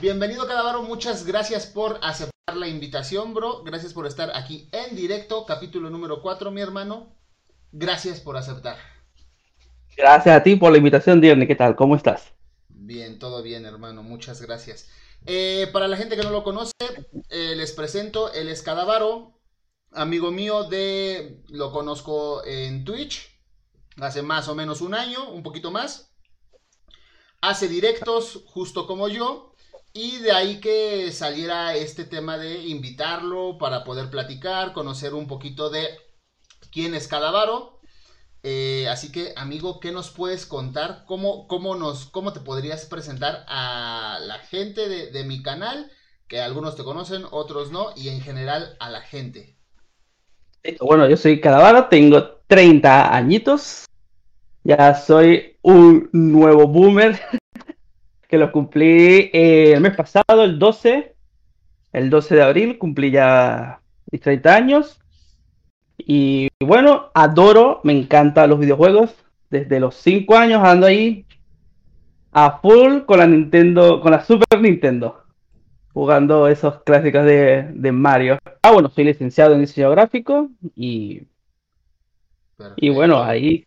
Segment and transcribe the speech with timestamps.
[0.00, 3.62] Bienvenido Cadavaro, muchas gracias por aceptar la invitación, bro.
[3.64, 7.14] Gracias por estar aquí en directo, capítulo número 4, mi hermano.
[7.70, 8.78] Gracias por aceptar.
[9.94, 11.46] Gracias a ti por la invitación, Dierne.
[11.46, 11.76] ¿Qué tal?
[11.76, 12.32] ¿Cómo estás?
[12.70, 14.02] Bien, todo bien, hermano.
[14.02, 14.88] Muchas gracias.
[15.26, 16.72] Eh, para la gente que no lo conoce,
[17.28, 19.38] eh, les presento, él es Cadavaro,
[19.92, 23.38] amigo mío de, lo conozco en Twitch,
[23.98, 26.14] hace más o menos un año, un poquito más.
[27.42, 29.49] Hace directos justo como yo.
[29.92, 35.68] Y de ahí que saliera este tema de invitarlo para poder platicar, conocer un poquito
[35.68, 35.88] de
[36.70, 37.80] quién es Cadavaro.
[38.42, 41.04] Eh, así que, amigo, ¿qué nos puedes contar?
[41.06, 45.90] ¿Cómo, cómo, nos, ¿Cómo te podrías presentar a la gente de, de mi canal?
[46.28, 49.56] Que algunos te conocen, otros no, y en general a la gente.
[50.80, 53.86] Bueno, yo soy Cadavaro, tengo 30 añitos.
[54.62, 57.18] Ya soy un nuevo boomer
[58.30, 61.16] que lo cumplí eh, el mes pasado, el 12,
[61.92, 63.80] el 12 de abril, cumplí ya
[64.12, 65.00] mis 30 años.
[65.98, 69.12] Y bueno, adoro, me encantan los videojuegos.
[69.50, 71.26] Desde los 5 años ando ahí
[72.30, 75.24] a full con la Nintendo, con la Super Nintendo,
[75.92, 78.38] jugando esos clásicos de, de Mario.
[78.62, 81.22] Ah, bueno, soy licenciado en diseño gráfico y,
[82.76, 83.66] y bueno, ahí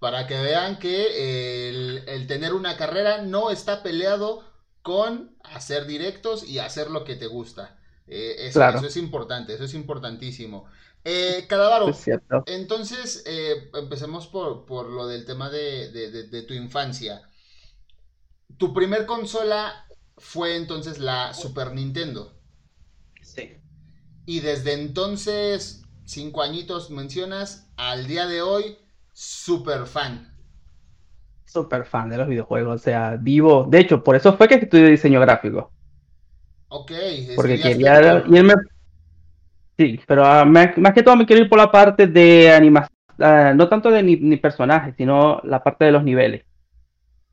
[0.00, 4.42] para que vean que el, el, tener una carrera no está peleado
[4.82, 7.78] con hacer directos y hacer lo que te gusta.
[8.06, 8.78] Eh, eso, claro.
[8.78, 10.64] eso, es importante, eso es importantísimo.
[11.04, 12.04] Eh, Cadavaro, es
[12.46, 17.22] entonces eh, empecemos por, por, lo del tema de, de, de, de, tu infancia.
[18.56, 22.34] Tu primer consola fue entonces la Super Nintendo.
[23.22, 23.52] Sí.
[24.24, 28.78] Y desde entonces, cinco añitos mencionas, al día de hoy,
[29.20, 30.26] super fan.
[31.44, 33.66] Super fan de los videojuegos, o sea, vivo.
[33.68, 35.70] De hecho, por eso fue que estudié diseño gráfico.
[36.68, 36.92] Ok,
[37.36, 38.54] porque quería irme.
[39.76, 42.96] Sí, pero uh, más, más, que todo me quiero ir por la parte de animación,
[43.18, 46.44] uh, no tanto de ni, ni, personajes, sino la parte de los niveles.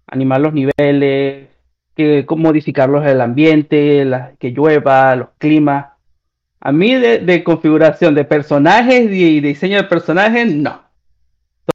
[0.07, 1.47] Animar los niveles,
[1.95, 5.87] que, modificarlos el ambiente, la, que llueva, los climas.
[6.59, 10.86] A mí de, de configuración de personajes y diseño de personajes, no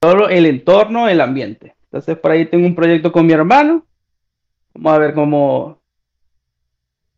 [0.00, 1.75] solo el entorno, el ambiente.
[1.84, 3.86] Entonces por ahí tengo un proyecto con mi hermano.
[4.75, 5.82] Vamos a ver cómo,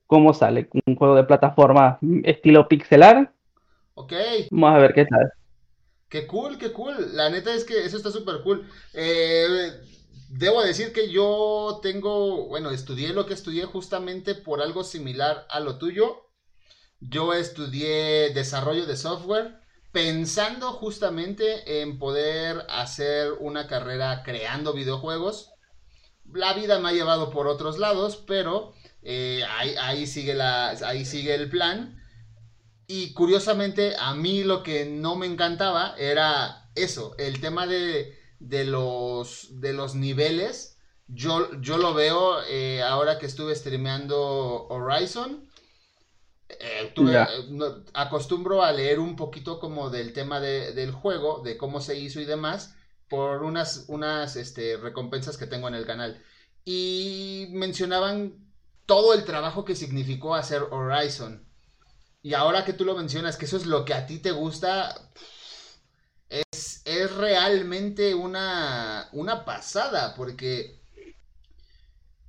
[0.06, 0.68] cómo sale.
[0.86, 3.32] Un juego de plataforma estilo pixelar.
[3.94, 4.12] Ok.
[4.50, 5.32] Vamos a ver qué tal.
[6.08, 6.94] Qué cool, qué cool.
[7.12, 8.68] La neta es que eso está súper cool.
[8.92, 9.70] Eh,
[10.28, 15.60] debo decir que yo tengo, bueno, estudié lo que estudié justamente por algo similar a
[15.60, 16.28] lo tuyo.
[17.00, 19.63] Yo estudié desarrollo de software
[19.94, 25.52] pensando justamente en poder hacer una carrera creando videojuegos.
[26.32, 30.34] La vida me ha llevado por otros lados, pero eh, ahí, sigue
[31.34, 32.02] el plan.
[32.88, 39.60] Y curiosamente, a mí lo que no me encantaba era eso, el tema de, los,
[39.60, 40.76] de los niveles.
[41.06, 45.48] Yo, yo lo veo eh, ahora que estuve streameando Horizon
[46.48, 47.26] eh, tuve, eh,
[47.94, 52.20] acostumbro a leer un poquito como del tema de, del juego, de cómo se hizo
[52.20, 52.74] y demás,
[53.08, 56.22] por unas, unas este, recompensas que tengo en el canal.
[56.64, 58.34] Y mencionaban
[58.86, 61.46] todo el trabajo que significó hacer Horizon.
[62.22, 65.10] Y ahora que tú lo mencionas, que eso es lo que a ti te gusta,
[66.28, 70.80] es, es realmente una, una pasada, porque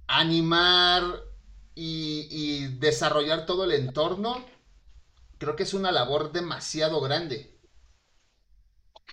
[0.08, 1.04] animar
[1.76, 4.44] y, desarrollar todo el entorno,
[5.38, 7.52] creo que es una labor demasiado grande.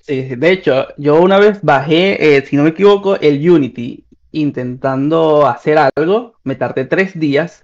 [0.03, 5.47] Sí, de hecho, yo una vez bajé, eh, si no me equivoco, el Unity intentando
[5.47, 7.63] hacer algo, me tardé tres días.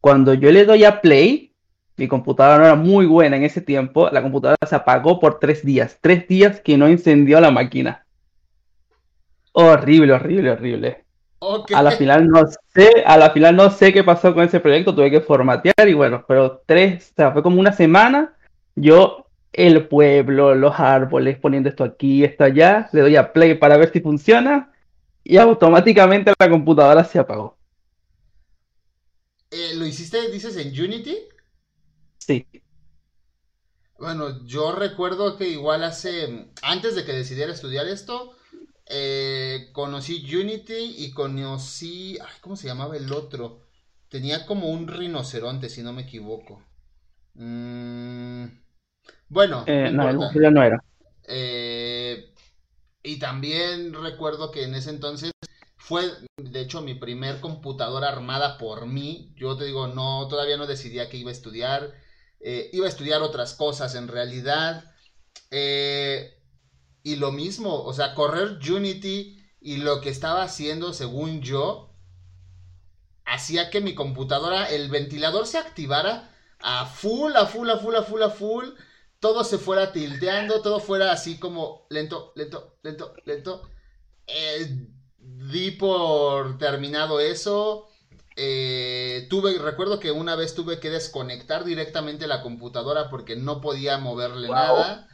[0.00, 1.54] Cuando yo le doy a play,
[1.96, 5.64] mi computadora no era muy buena en ese tiempo, la computadora se apagó por tres
[5.64, 8.06] días, tres días que no encendió la máquina.
[9.52, 11.04] Horrible, horrible, horrible.
[11.44, 11.74] Okay.
[11.74, 12.42] A la final no
[12.72, 15.92] sé, a la final no sé qué pasó con ese proyecto, tuve que formatear y
[15.92, 18.36] bueno, pero tres, o sea, fue como una semana,
[18.76, 23.76] yo, el pueblo, los árboles, poniendo esto aquí, esto allá, le doy a play para
[23.76, 24.72] ver si funciona
[25.24, 27.58] y automáticamente la computadora se apagó.
[29.50, 31.18] Eh, ¿Lo hiciste, dices, en Unity?
[32.18, 32.46] Sí.
[33.98, 38.36] Bueno, yo recuerdo que igual hace, antes de que decidiera estudiar esto,
[38.86, 42.18] eh, conocí Unity y conocí.
[42.20, 43.60] Ay, ¿Cómo se llamaba el otro?
[44.08, 46.62] Tenía como un rinoceronte, si no me equivoco.
[47.34, 48.44] Mm,
[49.28, 50.84] bueno, eh, no, no, no era.
[51.26, 52.32] Eh,
[53.02, 55.32] y también recuerdo que en ese entonces
[55.76, 56.04] fue,
[56.36, 59.32] de hecho, mi primer computadora armada por mí.
[59.36, 61.94] Yo te digo, no, todavía no decidía que iba a estudiar.
[62.40, 64.84] Eh, iba a estudiar otras cosas en realidad.
[65.50, 66.41] Eh,
[67.02, 71.92] y lo mismo, o sea, correr Unity y lo que estaba haciendo, según yo,
[73.24, 78.02] hacía que mi computadora, el ventilador se activara a full, a full, a full, a
[78.02, 78.66] full, a full.
[79.20, 83.70] Todo se fuera tilteando, todo fuera así como lento, lento, lento, lento.
[84.26, 84.88] Eh,
[85.18, 87.88] di por terminado eso.
[88.34, 93.98] Eh, tuve, recuerdo que una vez tuve que desconectar directamente la computadora porque no podía
[93.98, 95.08] moverle nada.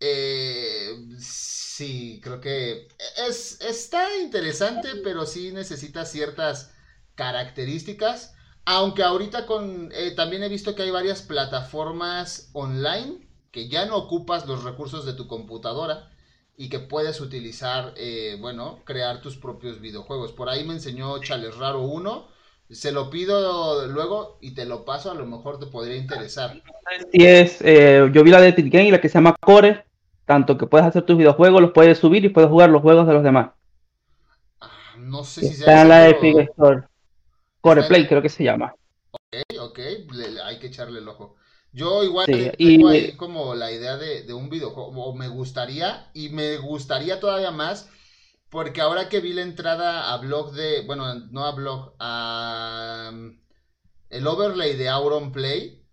[0.00, 2.88] Eh, sí, creo que
[3.28, 6.72] es, está interesante, pero sí necesita ciertas
[7.14, 8.34] características.
[8.64, 13.26] Aunque ahorita con eh, también he visto que hay varias plataformas online
[13.56, 16.10] que ya no ocupas los recursos de tu computadora
[16.58, 20.32] y que puedes utilizar, eh, bueno, crear tus propios videojuegos.
[20.32, 22.28] Por ahí me enseñó Chales Raro 1.
[22.68, 26.60] Se lo pido luego y te lo paso, a lo mejor te podría interesar.
[27.12, 29.85] Sí es, eh, yo vi la de Epic Game y la que se llama Core,
[30.26, 33.14] tanto que puedes hacer tus videojuegos, los puedes subir y puedes jugar los juegos de
[33.14, 33.50] los demás.
[34.60, 36.82] Ah, no sé si Está en la Epic Store.
[37.60, 38.74] Core Play creo que se llama.
[39.10, 39.78] Ok, ok,
[40.44, 41.36] hay que echarle el ojo.
[41.72, 46.56] Yo igual tengo ahí como la idea de, un videojuego, o me gustaría, y me
[46.56, 47.90] gustaría todavía más,
[48.48, 53.40] porque ahora que vi la entrada a blog de, bueno, no a blog, a mm,
[54.10, 55.84] el overlay de Auron Play,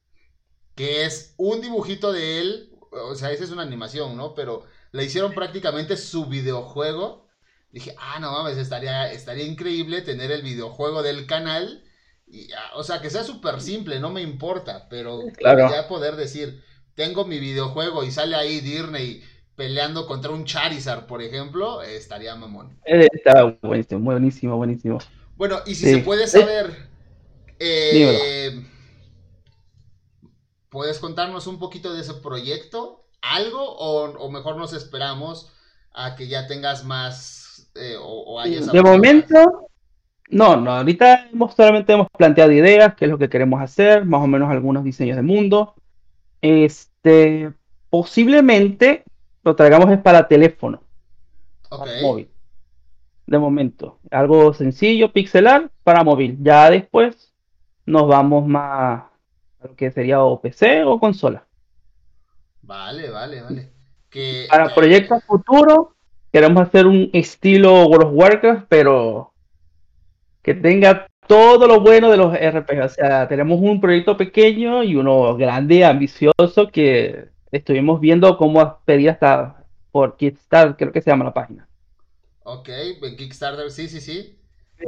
[0.76, 4.34] que es un dibujito de él, o sea, esa es una animación, ¿no?
[4.36, 7.28] Pero le hicieron prácticamente su videojuego.
[7.72, 11.84] Dije, ah, no mames, estaría, estaría increíble tener el videojuego del canal
[12.76, 16.64] o sea, que sea súper simple, no me importa, pero ya poder decir,
[16.96, 19.24] tengo mi videojuego y sale ahí Disney
[19.56, 22.80] peleando contra un Charizard, por ejemplo, estaría mamón.
[22.86, 24.98] Eh, está buenísimo, buenísimo, buenísimo.
[25.36, 26.72] Bueno, y si se puede saber,
[27.60, 28.66] eh,
[30.74, 33.06] ¿puedes contarnos un poquito de ese proyecto?
[33.22, 33.64] ¿Algo?
[33.64, 35.54] O, mejor nos esperamos
[35.94, 38.72] a que ya tengas más eh, o, hayas...
[38.72, 39.70] De momento,
[40.30, 44.24] no, no, ahorita hemos, solamente hemos planteado ideas, qué es lo que queremos hacer, más
[44.24, 45.76] o menos algunos diseños de mundo.
[46.42, 47.54] Este,
[47.92, 49.04] posiblemente
[49.44, 50.82] lo traigamos es para teléfono,
[52.02, 52.30] móvil.
[53.28, 56.40] De momento, algo sencillo, pixelar para móvil.
[56.42, 57.32] Ya después
[57.86, 59.13] nos vamos más
[59.64, 61.46] a lo que sería o PC o consola.
[62.62, 63.70] Vale, vale, vale.
[64.50, 65.88] para proyectos futuros
[66.32, 69.34] queremos hacer un estilo World of Warcraft, pero
[70.42, 72.84] que tenga todo lo bueno de los RPG.
[72.84, 79.12] O sea, tenemos un proyecto pequeño y uno grande, ambicioso, que estuvimos viendo cómo pedir
[79.12, 81.68] hasta por Kickstarter, creo que se llama la página.
[82.44, 82.70] Ok,
[83.18, 84.40] Kickstarter, sí, sí, sí.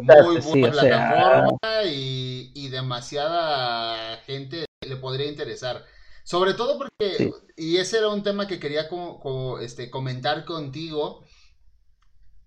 [0.02, 5.84] Muy buena plataforma y, demasiada gente le podría interesar.
[6.24, 11.24] Sobre todo porque, y ese era un tema que quería como, este, comentar contigo,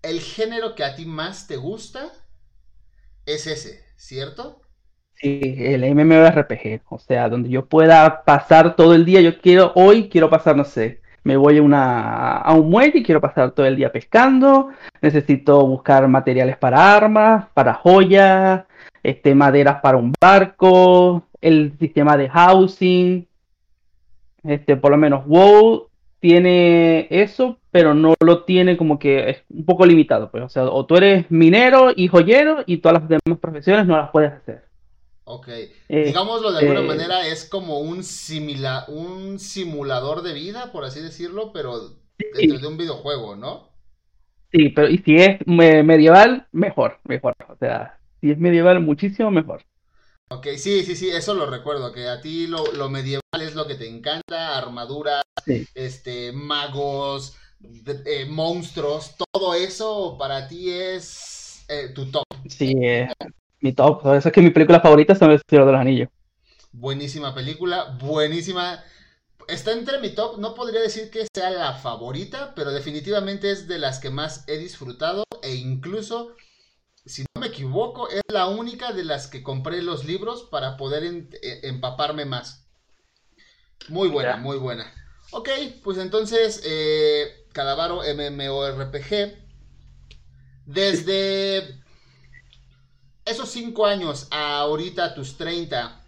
[0.01, 2.11] el género que a ti más te gusta
[3.25, 4.61] es ese, ¿cierto?
[5.13, 10.09] Sí, el MMORPG, o sea, donde yo pueda pasar todo el día, yo quiero, hoy
[10.09, 13.65] quiero pasar, no sé, me voy a, una, a un muelle y quiero pasar todo
[13.65, 14.69] el día pescando,
[15.01, 18.65] necesito buscar materiales para armas, para joyas,
[19.03, 23.27] este, maderas para un barco, el sistema de housing,
[24.43, 29.65] este, por lo menos WoW tiene eso, pero no lo tiene como que es un
[29.65, 33.39] poco limitado, pues, o sea, o tú eres minero y joyero y todas las demás
[33.39, 34.65] profesiones no las puedes hacer.
[35.23, 38.03] Ok, eh, digámoslo de alguna eh, manera, es como un,
[38.87, 43.69] un simulador de vida, por así decirlo, pero dentro de un videojuego, ¿no?
[44.51, 49.63] Sí, pero y si es medieval, mejor, mejor, o sea, si es medieval, muchísimo mejor.
[50.31, 53.65] Ok, sí, sí, sí, eso lo recuerdo, que a ti lo, lo medieval es lo
[53.65, 55.23] que te encanta, armaduras,
[55.73, 57.35] este, magos,
[58.05, 62.23] eh, monstruos, todo eso para ti es eh, tu top.
[62.47, 63.11] Sí, eh,
[63.61, 64.03] mi top.
[64.03, 66.09] Por eso es que mi película favorita son El Señor de los Anillos.
[66.71, 68.83] Buenísima película, buenísima.
[69.47, 73.79] Está entre mi top, no podría decir que sea la favorita, pero definitivamente es de
[73.79, 76.35] las que más he disfrutado e incluso,
[77.09, 81.27] si no me equivoco, es la única de las que compré los libros para poder
[81.41, 82.67] empaparme más.
[83.87, 84.93] Muy buena, muy buena.
[85.31, 85.49] Ok,
[85.83, 89.37] pues entonces, eh, Cadavaro MMORPG.
[90.65, 91.81] Desde
[93.25, 96.05] esos 5 años a ahorita tus 30,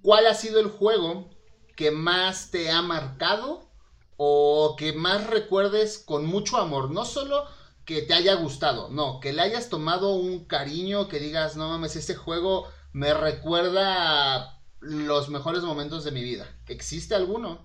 [0.00, 1.28] ¿cuál ha sido el juego
[1.76, 3.70] que más te ha marcado
[4.16, 6.90] o que más recuerdes con mucho amor?
[6.90, 7.46] No solo
[7.88, 11.96] que te haya gustado, no, que le hayas tomado un cariño, que digas, no mames,
[11.96, 16.44] este juego me recuerda los mejores momentos de mi vida.
[16.68, 17.64] ¿Existe alguno?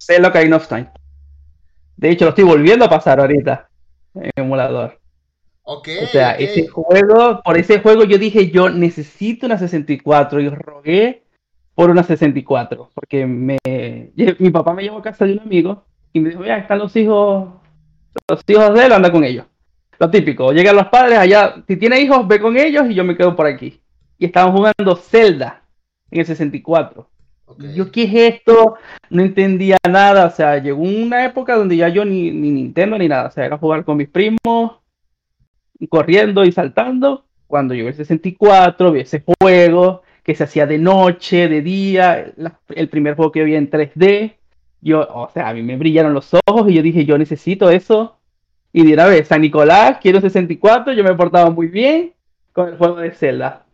[0.00, 0.90] Zelda Ocarina of Time.
[1.98, 3.68] De hecho, lo estoy volviendo a pasar ahorita
[4.14, 4.98] en emulador.
[5.64, 5.88] Ok.
[6.02, 11.24] O sea, ese juego, por ese juego yo dije, yo necesito una 64 y rogué
[11.74, 13.58] por una 64, porque me,
[14.38, 15.84] mi papá me llevó a casa de un amigo
[16.14, 17.50] y me dijo, mira, están los hijos,
[18.28, 19.46] los hijos de él, anda con ellos.
[19.98, 23.16] Lo típico, llegan los padres allá, si tiene hijos, ve con ellos y yo me
[23.16, 23.80] quedo por aquí.
[24.18, 25.62] Y estaban jugando Zelda
[26.10, 27.08] en el 64.
[27.74, 28.76] Yo, ¿qué es esto?
[29.10, 30.26] No entendía nada.
[30.26, 33.28] O sea, llegó una época donde ya yo ni, ni Nintendo ni nada.
[33.28, 34.78] O sea, era jugar con mis primos,
[35.88, 37.26] corriendo y saltando.
[37.46, 42.32] Cuando yo el 64, vi ese juego que se hacía de noche, de día,
[42.74, 44.36] el primer juego que vi en 3D.
[44.84, 48.18] Yo, o sea, a mí me brillaron los ojos y yo dije, yo necesito eso.
[48.70, 52.12] Y de una vez, San Nicolás, quiero 64, yo me portaba muy bien
[52.52, 53.64] con el juego de Zelda.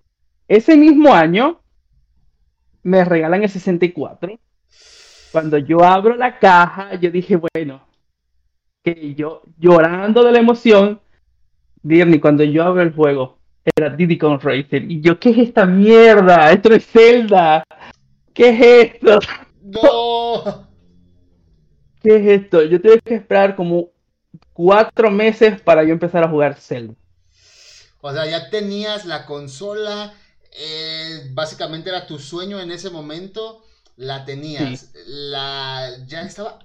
[0.47, 1.59] Ese mismo año,
[2.85, 4.39] me regalan el 64.
[5.33, 7.83] Cuando yo abro la caja, yo dije, bueno,
[8.85, 11.01] que yo llorando de la emoción,
[11.83, 13.39] Dirny, cuando yo abro el juego,
[13.77, 14.89] era Diddy Kong Racer.
[14.89, 16.53] Y yo, ¿qué es esta mierda?
[16.53, 17.65] Esto es Zelda.
[18.33, 19.19] ¿Qué es esto?
[19.63, 20.70] No.
[22.03, 22.63] ¿Qué es esto?
[22.63, 23.91] Yo tuve que esperar como
[24.53, 26.95] cuatro meses para yo empezar a jugar Zelda.
[28.01, 30.15] O sea, ya tenías la consola,
[30.59, 33.63] eh, básicamente era tu sueño en ese momento,
[33.97, 36.59] la tenías, la ya estaba,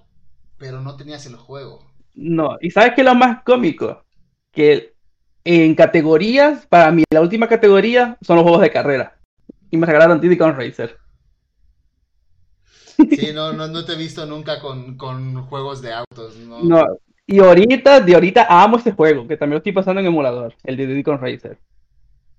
[0.58, 1.86] pero no tenías el juego.
[2.14, 4.06] No, y sabes que lo más cómico,
[4.54, 4.96] que
[5.44, 9.18] en categorías, para mí la última categoría son los juegos de carrera.
[9.70, 10.98] Y me regalaron Diddy Kong Racer.
[13.20, 14.98] Sí, no, no, no te he visto nunca con,
[15.48, 16.38] juegos de autos.
[16.38, 16.64] No.
[16.64, 16.86] no.
[17.28, 20.78] y ahorita, de ahorita amo este juego, que también lo estoy pasando en emulador, el
[20.78, 21.60] de Kong Racer.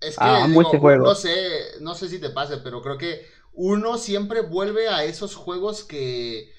[0.00, 1.04] Es que este juego.
[1.04, 1.34] no sé,
[1.80, 3.22] no sé si te pase, pero creo que
[3.52, 6.50] uno siempre vuelve a esos juegos que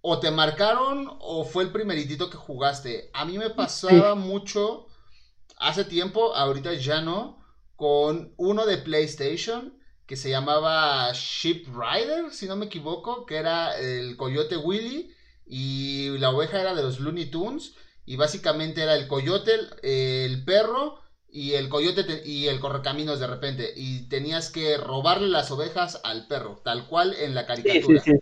[0.00, 3.10] o te marcaron o fue el primeritito que jugaste.
[3.12, 4.86] A mí me pasaba mucho
[5.58, 7.42] hace tiempo, ahorita ya no,
[7.76, 13.78] con uno de PlayStation que se llamaba Ship Rider, si no me equivoco, que era
[13.78, 15.10] el coyote Willy
[15.46, 17.74] y la oveja era de los Looney Tunes
[18.06, 23.72] y básicamente era el coyote, el perro y el coyote y el correcaminos de repente
[23.74, 28.02] y tenías que robarle las ovejas al perro, tal cual en la caricatura.
[28.02, 28.12] Sí,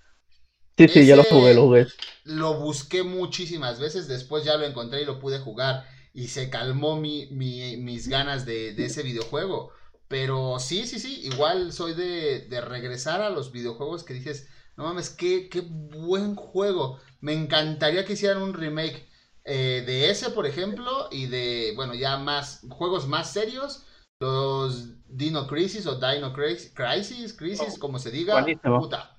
[0.79, 0.89] sí, sí.
[0.89, 1.87] sí, yo lo jugué, lo jugué.
[2.25, 5.85] Lo busqué muchísimas veces, después ya lo encontré y lo pude jugar
[6.15, 9.73] y se calmó mi, mis ganas de, ese videojuego.
[10.13, 14.85] Pero sí, sí, sí, igual soy de, de regresar a los videojuegos que dices, no
[14.85, 16.99] mames, qué, qué buen juego.
[17.23, 19.09] Me encantaría que hicieran un remake
[19.47, 23.87] eh, de ese, por ejemplo, y de, bueno, ya más, juegos más serios,
[24.21, 26.75] los Dino Crisis o Dino Crisis,
[27.33, 29.17] Crisis, como se diga, puta,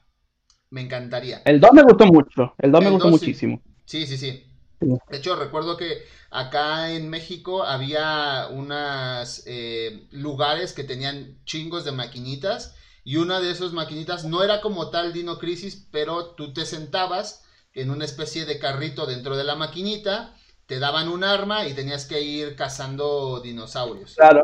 [0.70, 1.42] me encantaría.
[1.44, 3.60] El 2 me gustó mucho, el 2 me gustó muchísimo.
[3.86, 4.46] Sí, sí, sí,
[4.84, 11.92] De hecho, recuerdo que acá en México había unos eh, lugares que tenían chingos de
[11.92, 16.66] maquinitas y una de esas maquinitas no era como tal Dino Crisis, pero tú te
[16.66, 20.36] sentabas en una especie de carrito dentro de la maquinita,
[20.66, 24.16] te daban un arma y tenías que ir cazando dinosaurios.
[24.16, 24.44] Claro.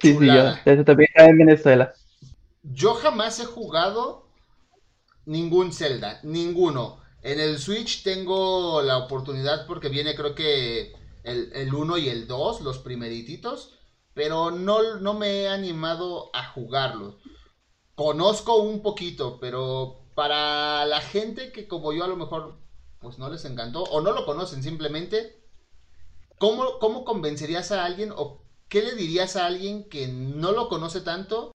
[0.00, 0.54] Sí, sí, yo.
[0.64, 1.92] Eso también en Venezuela.
[2.62, 4.28] Yo jamás he jugado
[5.24, 7.00] ningún Zelda, ninguno.
[7.22, 10.92] En el Switch tengo la oportunidad porque viene creo que
[11.24, 13.74] el 1 y el 2, los primerititos,
[14.14, 17.18] pero no, no me he animado a jugarlo.
[17.94, 22.58] Conozco un poquito, pero para la gente que como yo a lo mejor
[23.00, 25.40] pues no les encantó o no lo conocen simplemente,
[26.38, 31.00] ¿cómo, cómo convencerías a alguien o qué le dirías a alguien que no lo conoce
[31.00, 31.52] tanto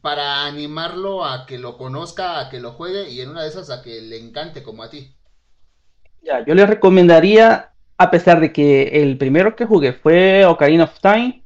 [0.00, 3.70] para animarlo a que lo conozca, a que lo juegue y en una de esas
[3.70, 5.14] a que le encante como a ti?
[6.22, 11.00] Ya, yo le recomendaría, a pesar de que el primero que jugué fue Ocarina of
[11.00, 11.42] Time,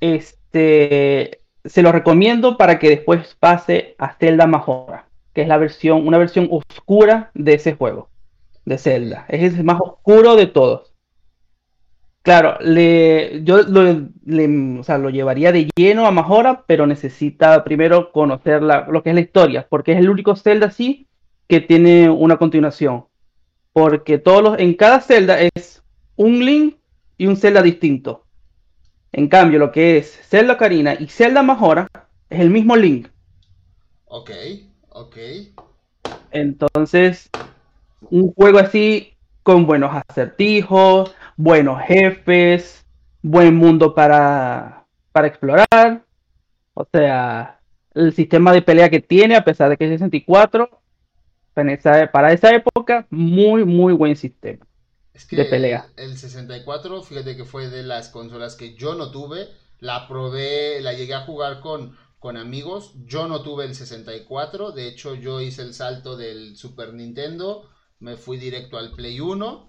[0.00, 6.06] este, se lo recomiendo para que después pase a Zelda Majora, que es la versión,
[6.06, 8.08] una versión oscura de ese juego,
[8.64, 9.26] de Zelda.
[9.28, 10.87] Es el más oscuro de todos.
[12.22, 19.02] Claro, le, yo lo, lo llevaría de lleno a Majora, pero necesita primero conocer lo
[19.02, 21.06] que es la historia, porque es el único Zelda sí
[21.46, 23.06] que tiene una continuación.
[23.72, 25.82] Porque todos los, en cada Zelda es
[26.16, 26.76] un Link
[27.16, 28.24] y un Zelda distinto.
[29.12, 31.88] En cambio, lo que es Zelda Karina y Zelda Majora
[32.28, 33.08] es el mismo Link.
[34.04, 34.30] Ok,
[34.90, 35.16] ok.
[36.30, 37.30] Entonces,
[38.10, 42.84] un juego así con buenos acertijos, buenos jefes,
[43.22, 46.04] buen mundo para, para explorar.
[46.74, 47.60] O sea,
[47.94, 50.68] el sistema de pelea que tiene, a pesar de que es 64,
[52.12, 54.66] para esa época, muy, muy buen sistema
[55.30, 55.88] de pelea.
[55.96, 59.48] El 64, fíjate que fue de las consolas que yo no tuve.
[59.80, 62.94] La probé, la llegué a jugar con, con amigos.
[63.06, 64.72] Yo no tuve el 64.
[64.72, 67.68] De hecho, yo hice el salto del Super Nintendo.
[68.00, 69.67] Me fui directo al Play 1.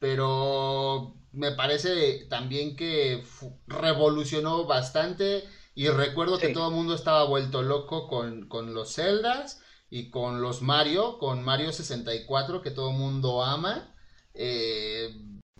[0.00, 3.22] Pero me parece también que
[3.68, 5.44] revolucionó bastante.
[5.74, 10.40] Y recuerdo que todo el mundo estaba vuelto loco con, con los Zeldas y con
[10.40, 13.94] los Mario, con Mario 64, que todo el mundo ama.
[14.34, 15.14] Eh,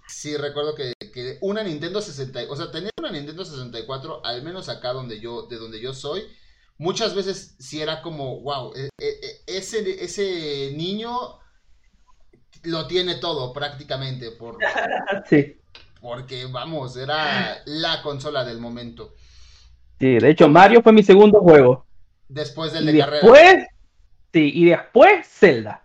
[0.07, 0.93] sí, recuerdo que,
[1.41, 5.57] una Nintendo 64, o sea, tener una Nintendo 64, al menos acá donde yo, de
[5.57, 6.23] donde yo soy,
[6.79, 11.39] muchas veces sí era como, wow, e, e, e, ese, ese niño
[12.65, 14.31] lo tiene todo prácticamente.
[14.31, 14.59] Por,
[15.29, 15.57] sí.
[16.01, 19.15] Porque, vamos, era la consola del momento.
[19.99, 21.87] Sí, de hecho, Mario fue mi segundo juego.
[22.29, 23.69] Después del de carrera.
[24.33, 25.85] Sí, y después Zelda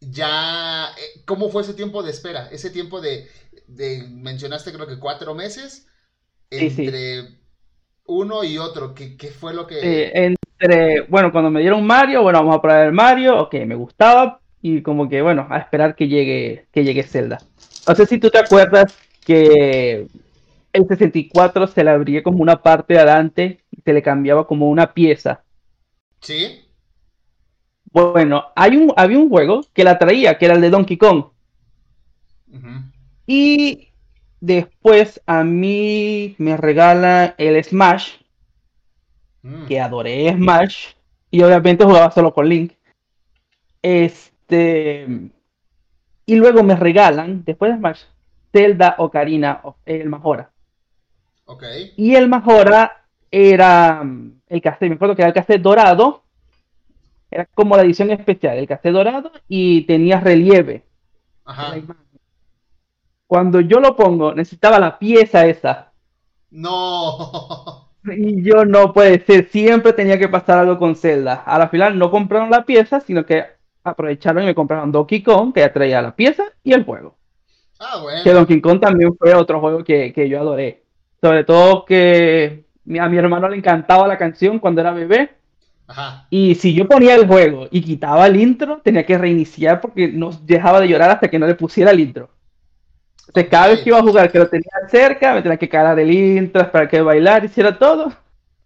[0.00, 2.48] ya, eh, ¿cómo fue ese tiempo de espera?
[2.50, 3.28] Ese tiempo de,
[4.08, 5.86] mencionaste creo que cuatro meses
[6.50, 7.38] entre
[8.06, 10.14] uno y otro, ¿qué, fue lo que...?
[10.14, 14.39] entre, bueno, cuando me dieron Mario, bueno, vamos a probar el Mario, ok, me gustaba,
[14.62, 17.38] y como que, bueno, a esperar que llegue, que llegue Zelda.
[17.88, 20.06] No sé si tú te acuerdas que
[20.72, 24.68] el 64 se le abría como una parte de adelante y se le cambiaba como
[24.68, 25.42] una pieza.
[26.20, 26.66] Sí.
[27.92, 31.24] Bueno, hay un, había un juego que la traía, que era el de Donkey Kong.
[33.26, 33.88] Y
[34.40, 38.14] después a mí me regala el Smash,
[39.42, 39.66] mm.
[39.66, 40.88] que adoré Smash,
[41.30, 42.72] y obviamente jugaba solo con Link.
[44.50, 45.30] Este.
[46.26, 48.02] Y luego me regalan, después de Smash,
[48.52, 50.50] Zelda Ocarina el Majora.
[51.46, 51.64] Ok.
[51.96, 56.22] Y el Majora era mm, el cassette, me acuerdo que era el cassette dorado
[57.30, 60.84] era como la edición especial, el cassette dorado y tenía relieve.
[61.44, 61.76] Ajá.
[63.26, 65.92] Cuando yo lo pongo, necesitaba la pieza esa.
[66.50, 67.88] No.
[68.02, 71.34] Y yo no puede ser, siempre tenía que pasar algo con Zelda.
[71.34, 73.44] A la final no compraron la pieza, sino que
[73.84, 77.16] aprovecharon y me compraron Donkey Kong, que ya traía la pieza y el juego.
[77.78, 78.22] Ah, bueno.
[78.22, 80.82] Que Donkey Kong también fue otro juego que, que yo adoré.
[81.20, 82.64] Sobre todo que
[82.98, 85.40] a mi hermano le encantaba la canción cuando era bebé
[86.28, 90.30] y si yo ponía el juego y quitaba el intro, tenía que reiniciar porque no
[90.30, 92.30] dejaba de llorar hasta que no le pusiera el intro.
[93.26, 95.98] Entonces, cada vez que iba a jugar, que lo tenía cerca, me tenía que calar
[95.98, 98.12] el intro para que bailar, hiciera todo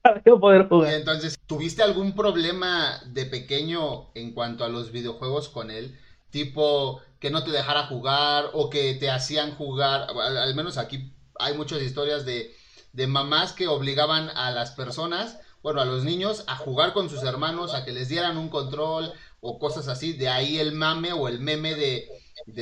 [0.22, 0.94] para poder jugar.
[0.94, 5.98] Entonces, ¿tuviste algún problema de pequeño en cuanto a los videojuegos con él?
[6.30, 10.08] Tipo, que no te dejara jugar o que te hacían jugar.
[10.10, 12.54] Al, menos aquí hay muchas historias de,
[12.92, 17.22] de mamás que obligaban a las personas bueno, a los niños a jugar con sus
[17.22, 20.12] hermanos, a que les dieran un control o cosas así.
[20.12, 22.06] De ahí el mame o el meme de,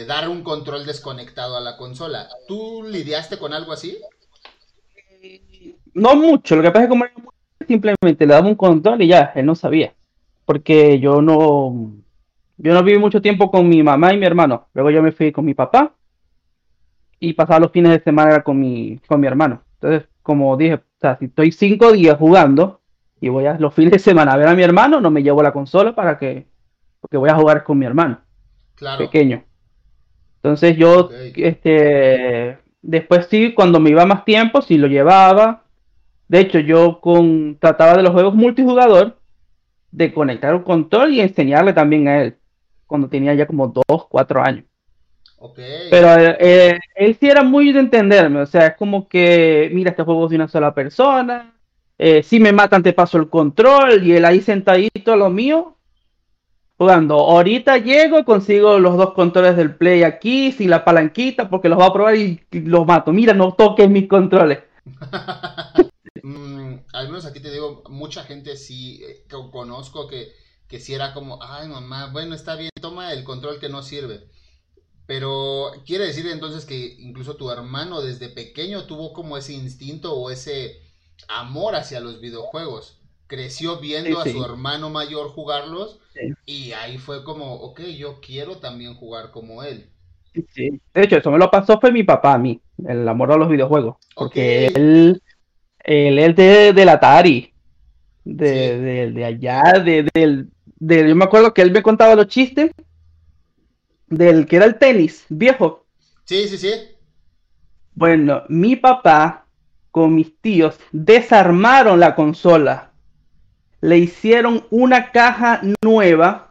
[0.06, 2.28] dar un control desconectado a la consola.
[2.46, 3.98] ¿Tú lidiaste con algo así?
[5.94, 7.04] No mucho, lo que pasa es que como
[7.66, 9.92] simplemente le daba un control y ya, él no sabía.
[10.44, 11.92] Porque yo no,
[12.56, 14.68] yo no viví mucho tiempo con mi mamá y mi hermano.
[14.74, 15.94] Luego yo me fui con mi papá
[17.20, 19.62] y pasaba los fines de semana con mi, con mi hermano.
[19.74, 22.80] Entonces, como dije, o sea, si estoy cinco días jugando,
[23.20, 25.42] y voy a los fines de semana a ver a mi hermano, no me llevo
[25.42, 26.46] la consola para que,
[27.00, 28.18] porque voy a jugar con mi hermano
[28.98, 29.44] pequeño.
[30.36, 35.61] Entonces yo, este, después sí, cuando me iba más tiempo, sí lo llevaba.
[36.32, 39.18] De hecho, yo con, trataba de los juegos multijugador
[39.90, 42.38] de conectar un control y enseñarle también a él,
[42.86, 44.64] cuando tenía ya como dos, cuatro años.
[45.90, 46.08] Pero
[46.40, 50.24] eh, él sí era muy de entenderme, o sea, es como que, mira, este juego
[50.24, 51.52] es de una sola persona,
[51.98, 55.76] eh, si me matan te paso el control y él ahí sentadito a lo mío
[56.78, 57.16] jugando.
[57.16, 61.88] Ahorita llego, consigo los dos controles del play aquí sin la palanquita porque los voy
[61.88, 63.12] a probar y los mato.
[63.12, 64.60] Mira, no toques mis controles.
[66.22, 70.32] Mm, al menos aquí te digo, mucha gente sí eh, conozco que,
[70.68, 74.28] que si era como, ay mamá, bueno, está bien, toma el control que no sirve.
[75.06, 80.30] Pero quiere decir entonces que incluso tu hermano desde pequeño tuvo como ese instinto o
[80.30, 80.80] ese
[81.28, 83.00] amor hacia los videojuegos.
[83.26, 85.98] Creció viendo a su hermano mayor jugarlos
[86.46, 89.90] y ahí fue como, ok, yo quiero también jugar como él.
[90.34, 93.48] De hecho, eso me lo pasó fue mi papá a mí, el amor a los
[93.48, 93.96] videojuegos.
[94.14, 95.22] Porque él,
[95.84, 97.52] él es de, del Atari,
[98.24, 100.46] de, de, allá, de,
[101.08, 102.70] yo me acuerdo que él me contaba los chistes
[104.06, 105.86] del que era el tenis viejo.
[106.24, 106.72] Sí, sí, sí.
[107.94, 109.46] Bueno, mi papá
[109.90, 112.92] con mis tíos desarmaron la consola.
[113.80, 116.48] Le hicieron una caja nueva.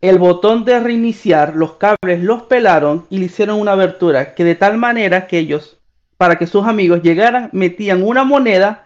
[0.00, 4.54] El botón de reiniciar, los cables los pelaron y le hicieron una abertura que de
[4.54, 5.77] tal manera que ellos,
[6.18, 8.84] para que sus amigos llegaran, metían una moneda,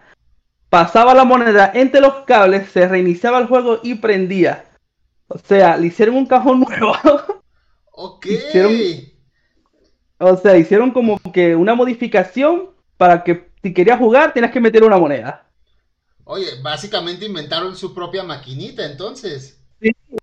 [0.69, 4.65] pasaba la moneda entre los cables, se reiniciaba el juego y prendía.
[5.27, 6.95] O sea, le hicieron un cajón nuevo.
[7.95, 8.25] Ok.
[8.25, 9.13] Hicieron-
[10.17, 14.83] O sea, hicieron como que una modificación para que si querías jugar tenías que meter
[14.83, 15.45] una moneda.
[16.23, 19.62] Oye, básicamente inventaron su propia maquinita, entonces.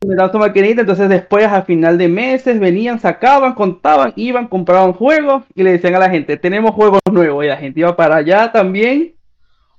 [0.07, 4.93] Me daban su maquinita, entonces después a final de meses venían, sacaban, contaban, iban, compraban
[4.93, 8.17] juegos y le decían a la gente, tenemos juegos nuevos y la gente iba para
[8.17, 9.15] allá también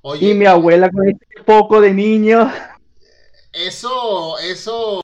[0.02, 2.52] Oye, y mi abuela con este poco de niños.
[3.54, 5.02] eso, eso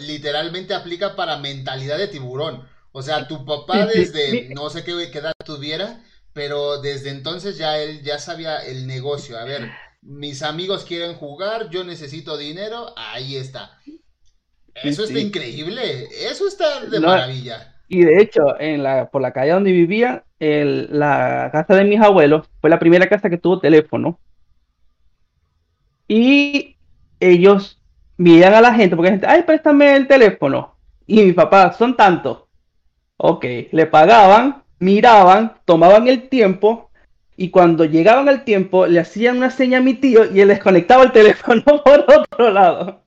[0.00, 2.66] literalmente aplica para mentalidad de tiburón.
[2.92, 6.00] O sea, tu papá desde, no sé qué, qué edad tuviera,
[6.32, 9.38] pero desde entonces ya él ya sabía el negocio.
[9.38, 9.70] A ver,
[10.02, 13.78] mis amigos quieren jugar, yo necesito dinero, ahí está.
[14.74, 15.26] Eso Sí, está sí.
[15.28, 17.74] increíble, eso está de No, maravilla.
[17.88, 22.00] Y de hecho, en la, por la calle donde vivía, el- la casa de mis
[22.00, 24.20] abuelos fue la primera casa que tuvo teléfono.
[26.08, 26.76] Y
[27.20, 27.80] ellos
[28.16, 30.76] miran a la gente, porque la gente, ay, préstame el teléfono.
[31.06, 32.44] Y mi papá, son tantos.
[33.18, 36.90] Ok, le pagaban, miraban, tomaban el tiempo.
[37.36, 41.04] Y cuando llegaban al tiempo, le hacían una seña a mi tío y él desconectaba
[41.04, 43.01] el teléfono por otro lado.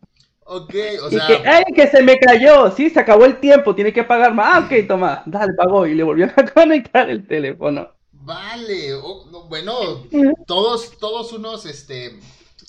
[0.45, 2.71] Ok, o Y sea, que, ¡ay, que se me cayó!
[2.71, 4.47] Sí, se acabó el tiempo, tiene que pagar más.
[4.55, 5.85] Ah, ok, toma, dale, pagó.
[5.87, 7.89] Y le volvió a conectar el teléfono.
[8.13, 8.89] Vale,
[9.31, 10.07] no, bueno,
[10.47, 12.19] todos, todos unos, este,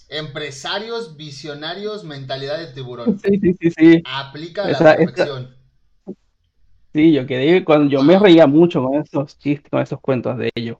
[0.08, 3.22] empresarios, visionarios, mentalidad de tiburón.
[3.22, 4.02] Sí, sí, sí, sí.
[4.04, 5.56] Aplica a la Esa- esa- perfección.
[6.92, 10.50] Sí, yo quedé cuando yo me reía mucho con esos chistes, con esos cuentos de
[10.56, 10.78] ellos.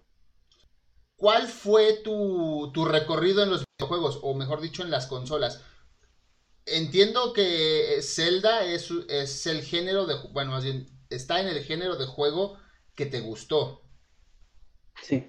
[1.17, 4.21] ¿Cuál fue tu, tu recorrido en los videojuegos?
[4.23, 5.63] O mejor dicho, en las consolas.
[6.67, 11.97] Entiendo que Zelda es, es el género de, bueno, más bien, está en el género
[11.97, 12.59] de juego
[12.95, 13.83] que te gustó.
[15.03, 15.25] Sí.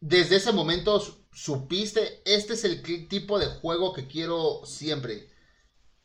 [0.00, 5.30] Desde ese momento su- supiste, este es el tipo de juego que quiero siempre.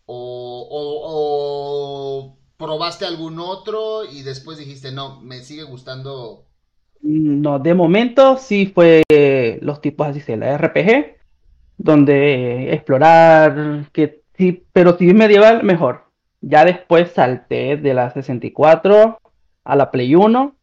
[0.05, 6.45] O, o- o probaste algún otro y después dijiste, no, me sigue gustando.
[7.01, 9.03] No, de momento sí fue
[9.61, 11.17] los tipos así, la RPG,
[11.77, 16.05] donde explorar, que sí, pero si es medieval, mejor.
[16.41, 19.19] Ya después salté de la 64
[19.63, 20.55] a la Play 1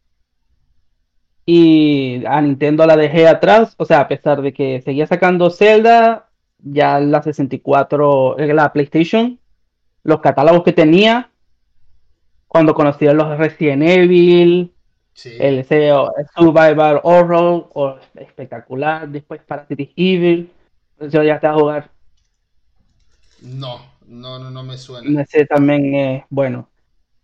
[1.45, 6.29] y a Nintendo la dejé atrás, o sea, a pesar de que seguía sacando Zelda,
[6.59, 9.39] ya la 64, eh, la PlayStation,
[10.03, 11.29] los catálogos que tenía,
[12.47, 14.71] cuando conocía los Resident Evil,
[15.13, 15.31] Sí.
[15.39, 20.51] el SEO, Survival Horror, o espectacular, después Parasitic Evil,
[20.99, 21.91] yo ya estaba a jugar,
[23.41, 25.15] No, no, no, no me suena.
[25.19, 26.69] ese también es bueno.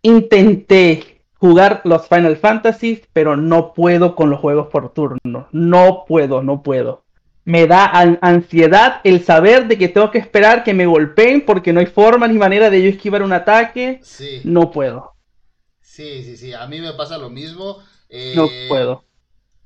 [0.02, 6.42] Intenté jugar los Final Fantasy, pero no puedo con los juegos por turno, no puedo,
[6.42, 7.04] no puedo.
[7.44, 11.72] Me da an- ansiedad el saber de que tengo que esperar que me golpeen porque
[11.72, 15.12] no hay forma ni manera de yo esquivar un ataque, Sí, no puedo,
[15.80, 16.52] sí, sí, sí.
[16.54, 17.82] A mí me pasa lo mismo.
[18.08, 19.04] Eh, no puedo.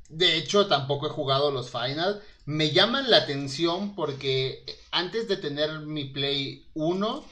[0.09, 2.23] De hecho, tampoco he jugado los Final.
[2.47, 7.25] Me llaman la atención porque antes de tener mi Play 1,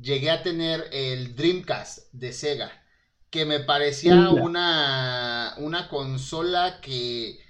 [0.00, 2.70] llegué a tener el Dreamcast de Sega,
[3.30, 7.40] que me parecía una, una consola que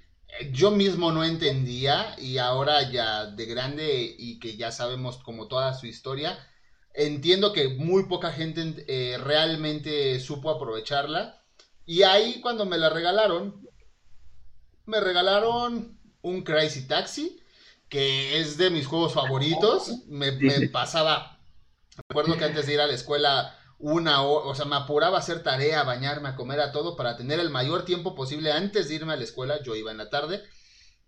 [0.51, 5.75] yo mismo no entendía y ahora ya de grande y que ya sabemos como toda
[5.75, 6.39] su historia,
[6.95, 11.45] entiendo que muy poca gente eh, realmente supo aprovecharla.
[11.85, 13.69] Y ahí cuando me la regalaron,
[14.87, 17.41] me regalaron un Crazy Taxi,
[17.89, 20.05] que es de mis juegos favoritos.
[20.07, 21.41] Me, me pasaba,
[22.09, 25.21] recuerdo que antes de ir a la escuela, una hora, o sea, me apuraba a
[25.21, 28.89] hacer tarea, a bañarme, a comer, a todo, para tener el mayor tiempo posible antes
[28.89, 30.43] de irme a la escuela, yo iba en la tarde,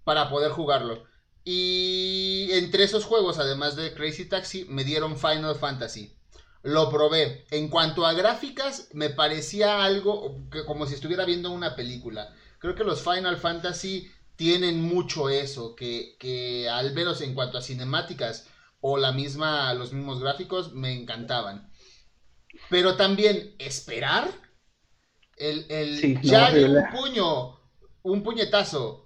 [0.05, 1.05] para poder jugarlo.
[1.45, 6.17] Y entre esos juegos, además de Crazy Taxi, me dieron Final Fantasy.
[6.63, 7.45] Lo probé.
[7.51, 12.33] En cuanto a gráficas, me parecía algo que, como si estuviera viendo una película.
[12.59, 14.09] Creo que los Final Fantasy
[14.43, 18.45] tienen mucho eso, que, que al menos en cuanto a cinemáticas
[18.81, 21.63] o la misma, los mismos gráficos, me encantaban.
[22.69, 24.29] Pero también esperar
[25.37, 27.51] el, el Sí, no, ya hay un puño,
[28.03, 29.01] un puñetazo,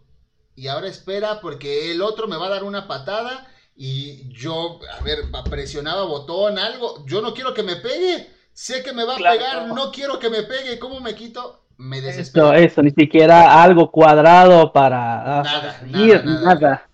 [0.55, 3.45] y ahora espera porque el otro me va a dar una patada
[3.77, 8.27] y yo, a ver, presionaba botón, algo, yo no quiero que me pegue.
[8.53, 9.27] sé que me va a Claro.
[9.27, 11.66] pegar, no quiero que me pegue, ¿cómo me quito?
[11.79, 12.53] Me Eso, desespero.
[12.55, 16.89] eso, ni siquiera algo cuadrado para ah, Nada, ir, nada, nada.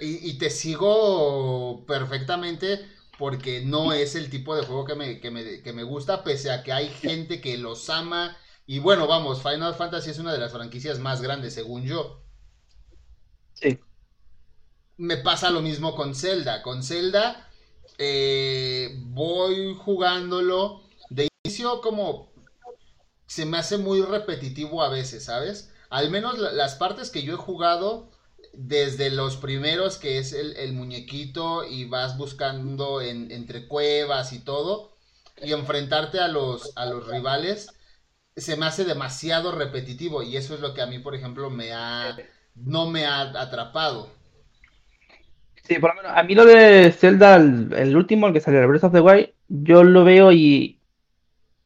[0.00, 5.62] Y te sigo perfectamente porque no es el tipo de juego que me, que, me,
[5.62, 8.36] que me gusta, pese a que hay gente que los ama.
[8.66, 12.22] Y bueno, vamos, Final Fantasy es una de las franquicias más grandes, según yo.
[13.54, 13.78] Sí.
[14.98, 16.62] Me pasa lo mismo con Zelda.
[16.62, 17.48] Con Zelda
[17.98, 22.27] eh, voy jugándolo de inicio como
[23.28, 25.72] se me hace muy repetitivo a veces, ¿sabes?
[25.90, 28.10] Al menos la- las partes que yo he jugado
[28.54, 34.92] desde los primeros, que es el, muñequito y vas buscando en- entre cuevas y todo,
[35.42, 37.78] y enfrentarte a los, a los rivales,
[38.36, 41.72] se me hace demasiado repetitivo y eso es lo que a mí, por ejemplo, me
[41.74, 42.24] ha,
[42.56, 44.10] no me ha atrapado.
[45.64, 48.60] Sí, por lo menos a mí lo de Zelda, el, el último, el que salió,
[48.60, 50.77] el Breath of the Wild, yo lo veo y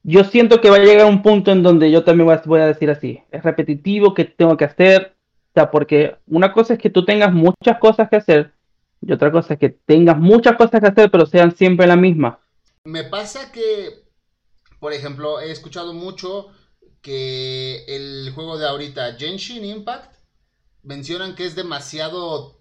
[0.03, 2.91] yo siento que va a llegar un punto en donde yo también voy a, decir
[2.91, 5.15] así, es repetitivo, que tengo que hacer,
[5.51, 8.53] o sea, porque una cosa es que tú tengas muchas cosas que hacer
[9.01, 12.41] y otra cosa es que tengas muchas cosas que hacer, pero sean siempre la misma.
[12.85, 14.05] Me pasa que,
[14.81, 16.49] por ejemplo, he escuchado mucho
[17.01, 20.15] que el juego de ahorita, Genshin Impact,
[20.85, 22.61] mencionan que es demasiado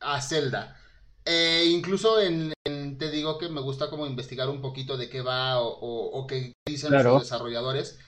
[0.00, 0.76] a Zelda.
[1.24, 2.77] Eh, incluso en, en-
[3.28, 6.52] digo que me gusta como investigar un poquito de qué va o, o- o qué
[6.66, 7.14] dicen Claro.
[7.14, 7.98] los desarrolladores.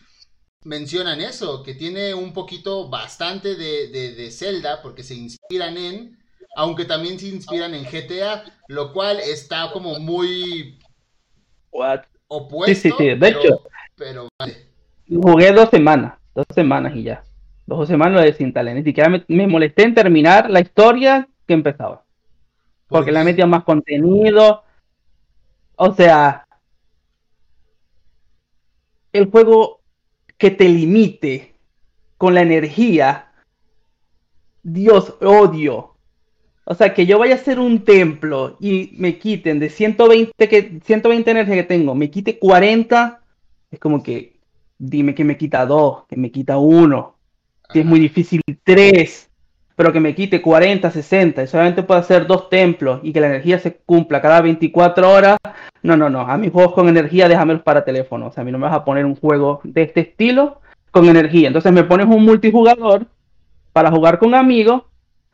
[0.64, 6.18] Mencionan eso, que tiene un poquito bastante de, de, de Zelda porque se inspiran en,
[6.56, 10.78] aunque también se inspiran en GTA, lo cual está como muy
[12.28, 12.74] opuesto.
[12.74, 13.62] Sí, sí, sí, de pero- hecho.
[13.96, 14.66] Pero vale.
[15.08, 17.22] Jugué dos semanas, dos semanas y ya.
[17.66, 18.74] Dos semanas lo desinstalé.
[18.74, 22.04] Ni siquiera me, me molesté en terminar la historia que empezaba.
[22.88, 24.62] Porque le han metido más contenido.
[25.82, 26.46] O sea,
[29.14, 29.80] el juego
[30.36, 31.54] que te limite
[32.18, 33.32] con la energía.
[34.62, 35.94] Dios, odio.
[36.64, 40.80] O sea, que yo vaya a hacer un templo y me quiten de 120, que,
[40.84, 43.22] 120 energía que tengo, me quite 40,
[43.70, 44.38] es como que
[44.76, 47.16] dime que me quita 2, que me quita 1,
[47.72, 49.30] si es muy difícil 3,
[49.80, 53.28] pero que me quite 40, 60 y solamente puedo hacer dos templos y que la
[53.28, 55.38] energía se cumpla cada 24 horas.
[55.82, 58.52] No, no, no, a mis juegos con energía déjamelos para teléfono, o sea, a mí
[58.52, 61.48] no me vas a poner un juego de este estilo con energía.
[61.48, 63.06] Entonces me pones un multijugador
[63.72, 64.82] para jugar con amigos,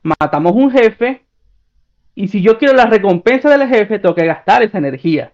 [0.03, 1.27] matamos un jefe
[2.15, 5.33] y si yo quiero la recompensa del jefe, tengo que gastar esa energía.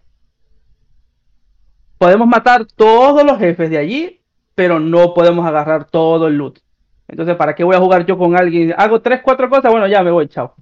[1.97, 4.21] Podemos matar todos los jefes de allí,
[4.57, 6.59] pero no podemos agarrar todo el loot.
[7.07, 8.75] Entonces, ¿para qué voy a jugar yo con alguien?
[8.77, 10.55] Hago tres, cuatro cosas, bueno, ya me voy, chao.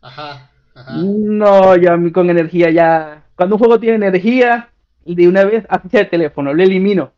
[0.00, 0.92] Ajá, ajá.
[0.96, 3.22] No, ya a mí con energía ya.
[3.36, 4.72] Cuando un juego tiene energía,
[5.04, 7.12] de una vez hacia el teléfono, lo elimino.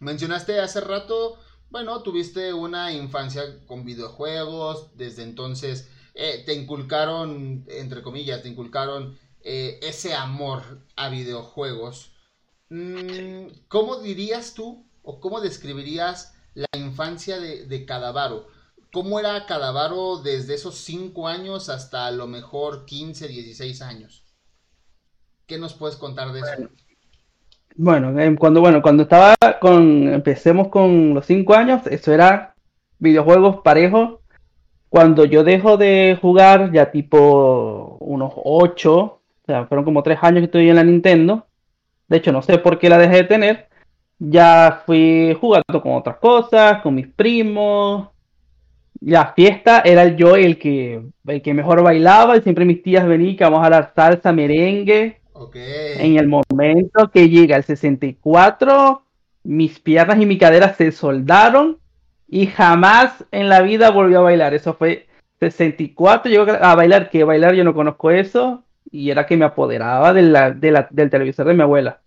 [0.00, 1.38] Mencionaste hace rato,
[1.70, 9.18] bueno, tuviste una infancia con videojuegos, desde entonces eh, te inculcaron, entre comillas, te inculcaron
[9.40, 10.62] eh, ese amor
[10.96, 12.12] a videojuegos.
[12.68, 18.48] Mm, ¿Cómo dirías tú o cómo describirías la infancia de, de Cadavaro?
[18.92, 24.23] ¿Cómo era Cadavaro desde esos 5 años hasta a lo mejor 15, 16 años?
[25.46, 26.68] ¿Qué nos puedes contar de eso?
[27.76, 32.54] Bueno, em, cuando, bueno, cuando estaba con, empecemos con los cinco años, eso era
[32.98, 34.20] videojuegos parejos.
[34.88, 38.94] Cuando yo dejo de jugar, ya tipo unos ocho,
[39.42, 41.46] o sea, fueron como tres años que estoy en la Nintendo.
[42.08, 43.68] De hecho, no sé por qué la dejé de tener.
[44.18, 48.08] Ya fui jugando con otras cosas, con mis primos.
[49.00, 53.36] La fiesta era yo el que, el que mejor bailaba y siempre mis tías venían
[53.36, 55.20] que vamos a la salsa, merengue.
[55.56, 59.02] En el momento que llega el 64,
[59.42, 61.78] mis piernas y mi cadera se soldaron
[62.28, 64.54] y jamás en la vida volví a bailar.
[64.54, 65.06] Eso fue
[65.40, 70.12] 64, yo a bailar, que bailar yo no conozco eso, y era que me apoderaba
[70.12, 72.00] del televisor de mi abuela.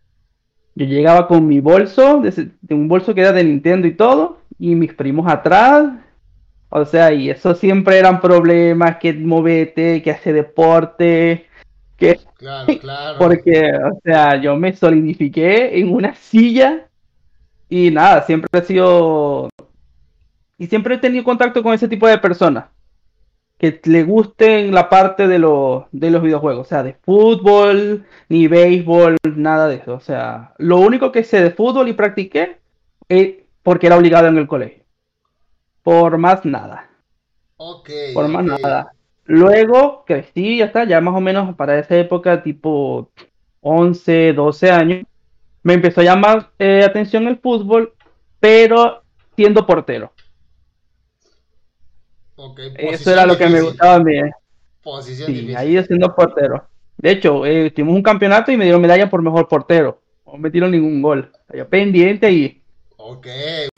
[0.76, 4.76] Yo llegaba con mi bolso, de un bolso que era de Nintendo y todo, y
[4.76, 5.90] mis primos atrás.
[6.70, 11.47] O sea, y eso siempre eran problemas, que movete, que hace deporte,
[11.98, 13.20] que Claro, claro.
[13.20, 16.88] porque, o sea, yo me solidifiqué en una silla
[17.70, 19.50] y nada, siempre he sido...
[20.58, 22.66] Y siempre he tenido contacto con ese tipo de personas
[23.60, 28.48] que le gusten la parte de, los de los videojuegos, o sea, de fútbol, ni
[28.48, 29.96] béisbol, nada de eso.
[29.96, 32.58] O sea, lo único que sé de fútbol y practiqué
[33.10, 34.84] es porque era obligado en el colegio.
[35.84, 36.88] Por más nada
[37.58, 38.94] Ok, por más nada.
[39.28, 43.12] Luego crecí, ya está, ya más o menos para esa época, tipo
[43.62, 45.06] 11, 12 años,
[45.63, 47.94] me empezó a llamar eh, atención el fútbol,
[48.40, 49.04] pero
[49.36, 50.13] siendo portero.
[52.78, 54.18] Eso era lo que me gustaba a mí.
[54.18, 54.32] Eh.
[54.82, 56.66] Posición sí, ahí siendo portero.
[56.98, 60.02] De hecho, eh, tuvimos un campeonato y me dieron medalla por mejor portero.
[60.26, 61.32] No metieron ningún gol.
[61.54, 62.62] Yo pendiente y.
[62.96, 63.28] Ok,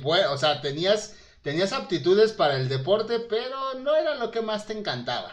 [0.03, 4.65] bueno, o sea, tenías, tenías aptitudes para el deporte, pero no era lo que más
[4.65, 5.31] te encantaba.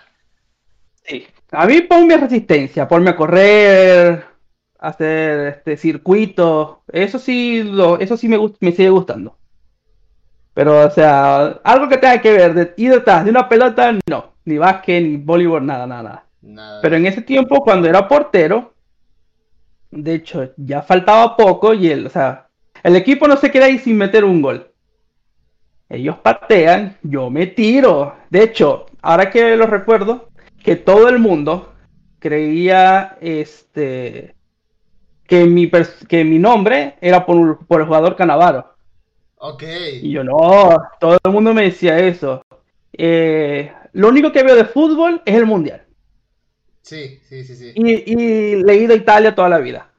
[1.04, 4.24] Sí, a mí ponme resistencia, ponme a correr,
[4.78, 9.36] hacer este circuito, eso sí, lo, eso sí me, me sigue gustando.
[10.54, 14.32] Pero, o sea, algo que tenga que ver de ir detrás de una pelota, no.
[14.46, 16.80] Ni básquet, ni voleibol, nada, nada, nada.
[16.80, 18.72] Pero en ese tiempo, cuando era portero,
[19.90, 22.48] de hecho, ya faltaba poco y el, o sea,
[22.82, 24.72] el equipo no se queda ahí sin meter un gol.
[25.88, 28.16] Ellos patean, yo me tiro.
[28.30, 30.28] De hecho, ahora que lo recuerdo,
[30.62, 31.72] que todo el mundo
[32.18, 34.34] creía este
[35.26, 35.70] que mi,
[36.08, 38.74] que mi nombre era por, por el jugador Canavaro.
[39.38, 39.62] Ok.
[40.02, 42.42] Y yo no, todo el mundo me decía eso.
[42.92, 45.84] Eh, lo único que veo de fútbol es el mundial.
[46.82, 47.72] Sí, sí, sí, sí.
[47.74, 49.90] Y, y leído Italia toda la vida.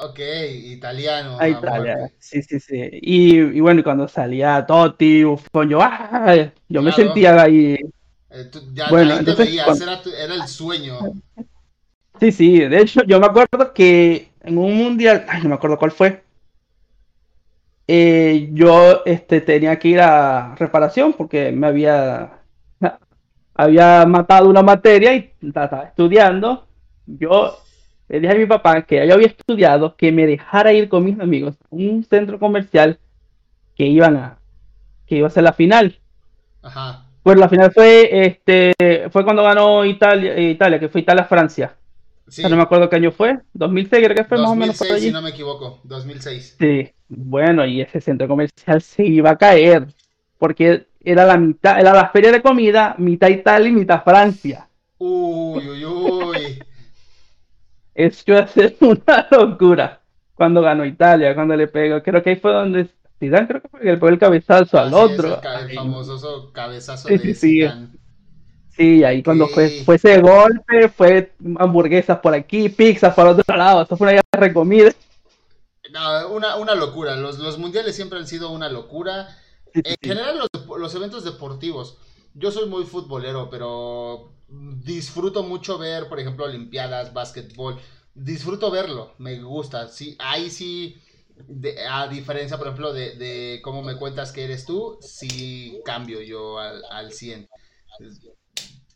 [0.00, 0.20] Ok,
[0.64, 1.38] italiano.
[1.40, 2.88] A Italia, sí, sí, sí.
[2.92, 6.50] Y, y, bueno, cuando salía Totti, Buffon, yo, ¡ah!
[6.68, 7.76] yo me sentía ahí.
[8.30, 10.98] Eh, ya, bueno, entonces, era, era, el sueño.
[12.20, 15.78] Sí, sí, de hecho, yo me acuerdo que en un mundial, ay, no me acuerdo
[15.78, 16.22] cuál fue,
[17.88, 22.42] eh, yo este, tenía que ir a reparación porque me había,
[23.54, 26.66] había matado una materia y estaba estudiando.
[27.06, 27.56] Yo
[28.08, 31.18] le dije a mi papá que yo había estudiado, que me dejara ir con mis
[31.20, 32.98] amigos a un centro comercial
[33.76, 34.38] que iban a,
[35.06, 35.98] que iba a ser la final.
[36.62, 37.04] Ajá.
[37.22, 38.74] Pues la final fue, este,
[39.10, 41.74] fue cuando ganó Italia, Italia, que fue Italia-Francia.
[42.42, 45.08] no me acuerdo qué año fue, 2006 creo que fue más o menos por allí.
[45.08, 46.56] si no me equivoco, 2006.
[46.58, 49.88] Sí, bueno, y ese centro comercial se iba a caer,
[50.38, 54.68] porque era la mitad, era la feria de comida, mitad Italia y mitad Francia.
[54.98, 56.17] Uy, uy, uy.
[57.98, 60.00] Eso iba a ser una locura.
[60.34, 63.80] Cuando ganó Italia, cuando le pegó, creo que ahí fue donde Zidane creo que fue
[63.80, 65.40] que le pegó el cabezazo al otro.
[65.42, 67.66] el, famoso cabezazo de sí,
[68.70, 73.82] Sí, ahí cuando fue, fue ese golpe, fue hamburguesas por aquí, pizzas por otro lado,
[73.82, 74.92] esto fue una guerra de comida.
[75.90, 77.16] No, una, una locura.
[77.16, 79.36] Los, los, mundiales siempre han sido una locura.
[79.74, 81.98] En general, los, los, eventos deportivos.
[82.38, 87.80] Yo soy muy futbolero, pero disfruto mucho ver, por ejemplo, Olimpiadas, básquetbol.
[88.14, 89.88] Disfruto verlo, me gusta.
[89.88, 91.00] Sí, ahí sí,
[91.90, 96.58] a diferencia, por ejemplo, de, de, cómo me cuentas que eres tú, sí cambio yo
[96.58, 97.48] al, al 100.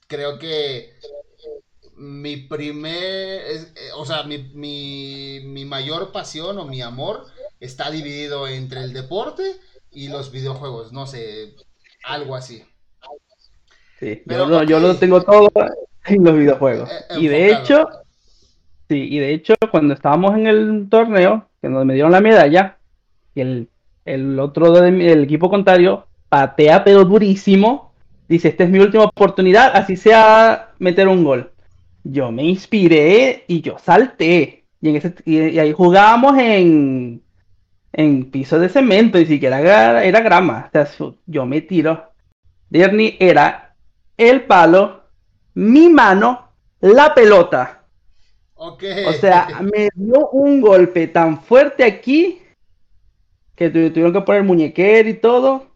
[0.06, 0.94] Creo que
[1.96, 7.26] mi primer, eh, o sea, mi, mi, mayor pasión o mi amor
[7.60, 9.56] está dividido entre el deporte
[9.90, 11.54] y los videojuegos, no sé,
[12.04, 12.64] algo así.
[14.02, 15.48] Sí, Pero, yo, lo tengo todo
[16.06, 16.90] en los videojuegos.
[16.90, 17.88] Eh, y de hecho,
[18.88, 22.78] sí, y de hecho, cuando estábamos en el torneo, que nos me dieron la medalla,
[23.34, 23.68] y el,
[24.04, 27.92] el otro del equipo contrario patea pero durísimo,
[28.28, 31.52] dice, esta es mi última oportunidad, así sea meter un gol
[32.04, 34.64] yo me inspiré y yo salté.
[34.80, 37.22] Y, en ese, y, ahí jugábamos en,
[37.92, 40.68] en piso de cemento, y siquiera era, era grama.
[40.68, 42.12] O sea, yo me tiro.
[42.70, 43.61] Derny era
[44.30, 45.04] el palo,
[45.54, 47.84] mi mano, la pelota.
[48.54, 49.04] Okay.
[49.06, 52.40] O sea, me dio un golpe tan fuerte aquí
[53.56, 55.72] que tuvieron que poner muñequero y todo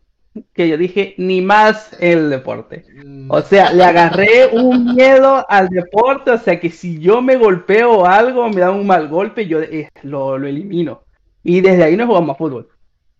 [0.55, 2.85] que yo dije, ni más el deporte.
[3.05, 3.31] Mm.
[3.31, 8.01] O sea, le agarré un miedo al deporte, o sea que si yo me golpeo
[8.01, 11.03] o algo, me da un mal golpe, yo eh, lo, elimino.
[11.43, 12.69] Y desde ahí no jugamos más fútbol.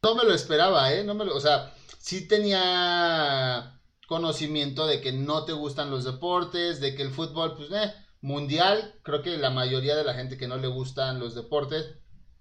[0.03, 1.05] No me lo esperaba, ¿eh?
[1.05, 3.76] No me o sea, sí tenía
[4.07, 8.95] conocimiento de que no te gustan los deportes, de que el fútbol, pues, eh, mundial,
[9.03, 11.95] creo que la mayoría de la gente que no le gustan los deportes,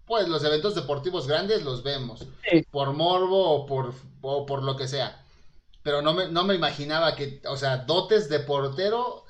[0.05, 2.25] pues los eventos deportivos grandes los vemos.
[2.71, 5.23] Por morbo o por, por lo que sea.
[5.81, 9.25] Pero no me, no me imaginaba que, o sea, dotes de portero,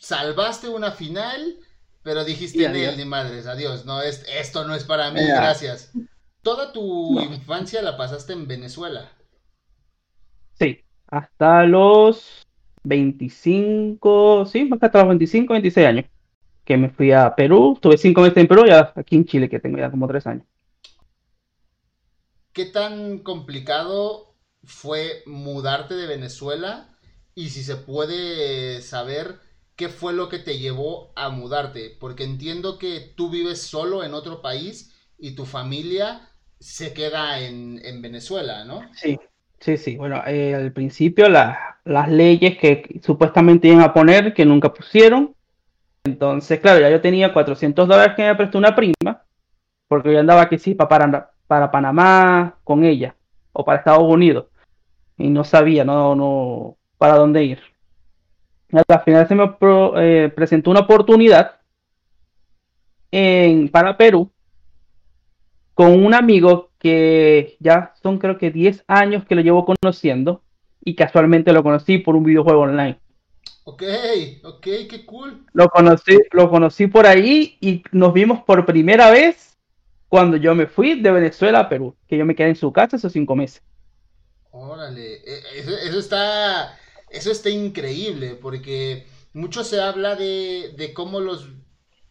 [0.00, 1.56] salvaste una final,
[2.02, 5.92] pero dijiste, ni, ni madres, adiós, no, es, esto no es para mí, gracias.
[6.42, 9.10] Toda tu infancia la pasaste en Venezuela.
[10.58, 12.46] Sí, hasta los
[12.84, 16.04] 25, sí, hasta los 25, 26 años
[16.68, 19.58] que me fui a Perú, estuve cinco meses en Perú y aquí en Chile, que
[19.58, 20.44] tengo ya como tres años.
[22.52, 24.34] ¿Qué tan complicado
[24.64, 26.94] fue mudarte de Venezuela?
[27.34, 29.40] Y si se puede saber,
[29.76, 31.96] ¿qué fue lo que te llevó a mudarte?
[31.98, 36.28] Porque entiendo que tú vives solo en otro país y tu familia
[36.60, 38.82] se queda en, Venezuela, ¿no?
[38.92, 39.18] Sí,
[39.60, 39.96] sí, sí.
[39.96, 45.34] Bueno, eh, al principio las leyes que supuestamente iban a poner, que nunca pusieron.
[46.04, 49.22] Entonces, claro, ya yo tenía 400 dólares que me prestó una prima,
[49.88, 53.14] porque yo andaba aquí sí para, para Panamá con ella,
[53.52, 54.46] o para Estados Unidos,
[55.16, 57.60] y no sabía, no, no, para dónde ir.
[58.72, 59.56] Al final se me
[59.96, 61.56] eh, presentó una oportunidad
[63.72, 64.30] para Perú
[65.78, 70.42] con un amigo que ya son creo que 10 años que lo llevo conociendo
[70.82, 72.98] y casualmente lo conocí por un videojuego online.
[73.62, 73.84] Ok,
[74.42, 75.46] ok, qué cool.
[75.52, 79.56] Lo conocí, lo conocí por ahí y nos vimos por primera vez
[80.08, 82.96] cuando yo me fui de Venezuela a Perú, que yo me quedé en su casa
[82.96, 83.62] esos cinco meses.
[84.50, 86.76] Órale, e, eso, está,
[87.08, 91.50] eso está increíble, porque mucho se habla de, de cómo los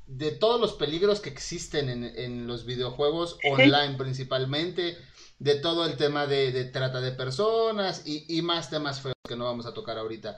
[0.08, 4.98] de todos los peligros que existen en, los videojuegos online principalmente,
[5.38, 9.66] de todo el tema de, trata de personas y, más temas feos que no vamos
[9.66, 10.38] a tocar ahorita.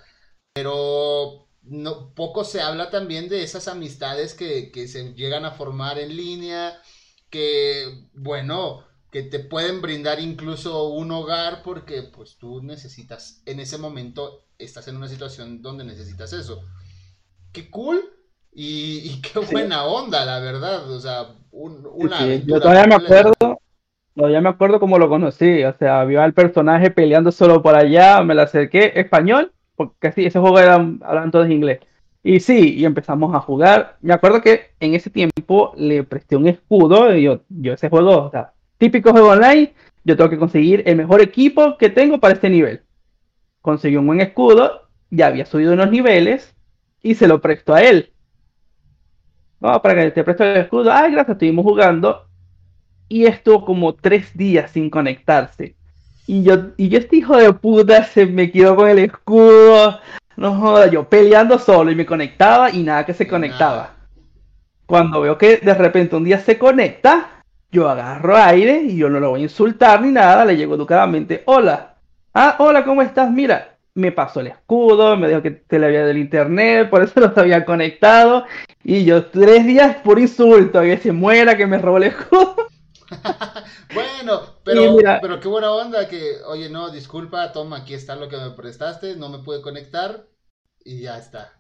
[0.54, 6.00] Pero no, poco se habla también de esas amistades que, que se llegan a formar
[6.00, 6.82] en línea,
[7.30, 13.78] que, bueno, que te pueden brindar incluso un hogar porque pues tú necesitas, en ese
[13.78, 16.64] momento estás en una situación donde necesitas eso.
[17.52, 18.19] Qué cool
[18.62, 20.92] y, qué buena onda, la verdad.
[20.92, 23.62] O sea, una Yo todavía me acuerdo,
[24.14, 25.64] todavía me acuerdo cómo lo conocí.
[25.64, 30.26] O sea, había al personaje peleando solo por allá, me la acerqué, español, porque sí,
[30.26, 31.80] ese juego era, hablaban todos inglés.
[32.22, 33.98] Y sí, y empezamos a jugar.
[34.02, 37.16] Me acuerdo que en ese tiempo le presté un escudo.
[37.16, 40.98] Y yo, yo ese juego, o sea, típico juego online, yo tengo que conseguir el
[40.98, 42.82] mejor equipo que tengo para este nivel.
[43.62, 46.54] Conseguí un buen escudo, ya había subido unos niveles
[47.02, 48.12] y se lo presto a él.
[49.60, 50.92] No, para que te preste el escudo.
[50.92, 52.26] Ay, gracias, estuvimos jugando.
[53.08, 55.76] Y estuvo como tres días sin conectarse.
[56.28, 60.00] Y yo, y yo este hijo de puta se me quedó con el escudo.
[60.38, 63.96] No joda, yo peleando solo y me conectaba y nada que se conectaba.
[64.86, 69.20] Cuando veo que de repente un día se conecta, yo agarro aire y yo no
[69.20, 71.96] lo voy a insultar ni nada, le llego educadamente, hola.
[72.34, 73.32] Ah, hola, ¿cómo estás?
[73.32, 77.20] Mira, me pasó el escudo, me dijo que te le había del internet, por eso
[77.20, 78.46] no se había conectado.
[78.84, 82.56] Y yo tres días por insulto, que se muera, que me robó el escudo.
[83.94, 88.38] bueno, pero, pero qué buena onda que, oye, no, disculpa, toma, aquí está lo que
[88.38, 90.28] me prestaste, no me pude conectar
[90.84, 91.54] y ya está.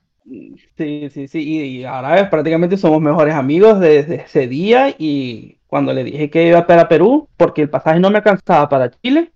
[0.77, 6.03] Sí, sí, sí, y, ahora prácticamente somos mejores amigos desde ese día y cuando le
[6.03, 9.31] dije que iba para Perú, porque el pasaje no me alcanzaba para Chile,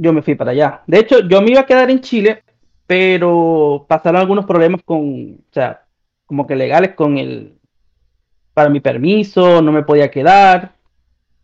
[0.00, 0.82] yo me fui para allá.
[0.86, 2.42] De hecho, yo me iba a quedar en Chile,
[2.86, 5.82] pero pasaron algunos problemas con, o sea,
[6.24, 7.58] como que legales con el,
[8.54, 10.72] para mi permiso, no me podía quedar.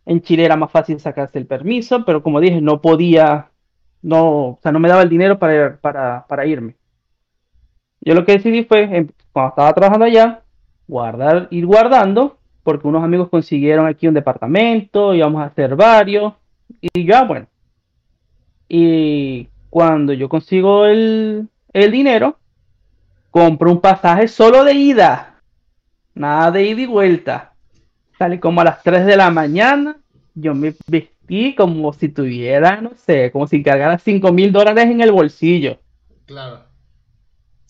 [0.07, 3.51] En Chile era más fácil sacarse el permiso, pero como dije, no podía,
[4.01, 6.75] no, o sea, no me daba el dinero para, para, para irme.
[8.01, 10.41] Yo lo que decidí fue, em, cuando estaba trabajando allá,
[10.87, 16.33] guardar, ir guardando, porque unos amigos consiguieron aquí un departamento, íbamos a hacer varios,
[16.81, 17.47] y ya, bueno.
[18.67, 22.37] Y cuando yo consigo el, el dinero,
[23.31, 25.41] compro un pasaje solo de ida,
[26.15, 27.53] nada de ida y vuelta.
[28.17, 29.97] Sale como a las 3 de la mañana,
[30.33, 35.01] yo me vestí como si tuviera, no sé, como si cargara 5 mil dólares en
[35.01, 35.79] el bolsillo.
[36.25, 36.63] Claro.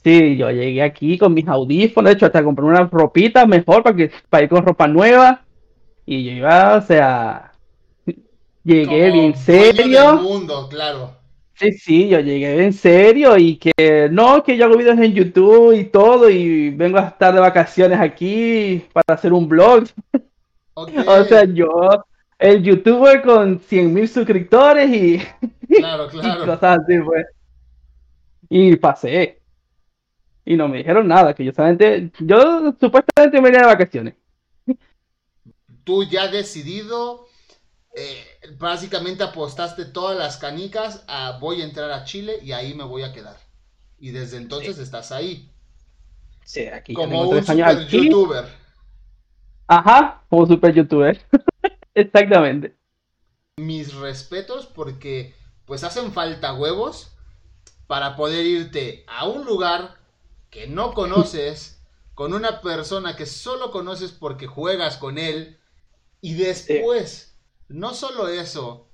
[0.03, 3.95] Sí, yo llegué aquí con mis audífonos, de hecho hasta compré una ropita mejor para,
[3.95, 5.41] que, para ir con ropa nueva.
[6.05, 7.51] Y yo iba, o sea,
[8.68, 10.15] llegué bien serio.
[10.18, 11.15] mundo, claro.
[11.55, 15.74] Sí, sí, yo llegué en serio y que no, que yo hago videos en YouTube
[15.74, 19.86] y todo y vengo a estar de vacaciones aquí para hacer un blog.
[20.76, 21.89] o sea, yo,
[22.38, 25.20] el youtuber con 100 mil suscriptores y,
[25.78, 26.45] claro, claro.
[26.45, 27.26] cosas así, pues.
[28.49, 29.41] Y pasé.
[30.45, 34.13] Y no me dijeron nada, que yo solamente, yo supuestamente me iría de vacaciones.
[35.84, 37.26] Tú ya decidido,
[37.95, 42.83] eh, básicamente apostaste todas las canicas a voy a entrar a Chile y ahí me
[42.83, 43.37] voy a quedar.
[43.99, 45.51] Y desde entonces estás ahí.
[46.45, 48.45] Sí, aquí como un super youtuber.
[49.67, 51.25] Ajá, como super youtuber.
[51.93, 52.75] Exactamente.
[53.57, 55.35] Mis respetos porque
[55.65, 57.11] pues hacen falta huevos
[57.87, 59.95] para poder irte a un lugar
[60.49, 61.81] que no conoces,
[62.13, 65.59] con una persona que solo conoces porque juegas con él,
[66.21, 67.26] y después,
[67.70, 68.88] no solo eso,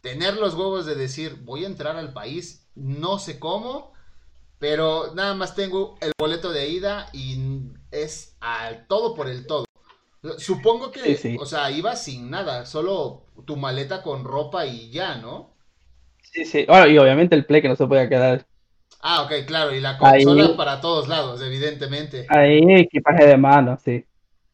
[0.00, 3.92] tener los huevos de decir, voy a entrar al país, no sé cómo,
[4.58, 9.64] pero nada más tengo el boleto de ida y es al todo por el todo.
[10.38, 15.54] Supongo que, o sea, ibas sin nada, solo tu maleta con ropa y ya, ¿no?
[16.22, 16.64] Sí, sí.
[16.66, 18.46] Bueno, y obviamente el Play que no se podía quedar.
[19.00, 22.26] Ah, ok, claro, y la consola para todos lados, evidentemente.
[22.28, 24.05] Ahí, equipaje de mano, sí.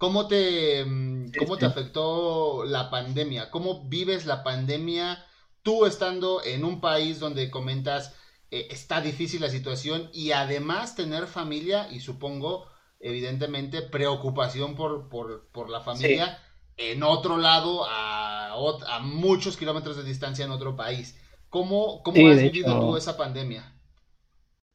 [0.03, 3.53] ¿Cómo te, mm, cómo te afectó la pandemia?
[3.53, 5.25] ¿Cómo vives la pandemia
[5.63, 8.13] tú estando en un país donde comentas
[8.51, 12.67] eh, está difícil la situación y además tener familia y supongo
[12.99, 16.37] evidentemente preocupación por, por, la familia
[16.77, 21.17] en otro lado, a, a, muchos kilómetros de distancia en otro país.
[21.49, 23.73] ¿Cómo, cómo has vivido tú esa pandemia?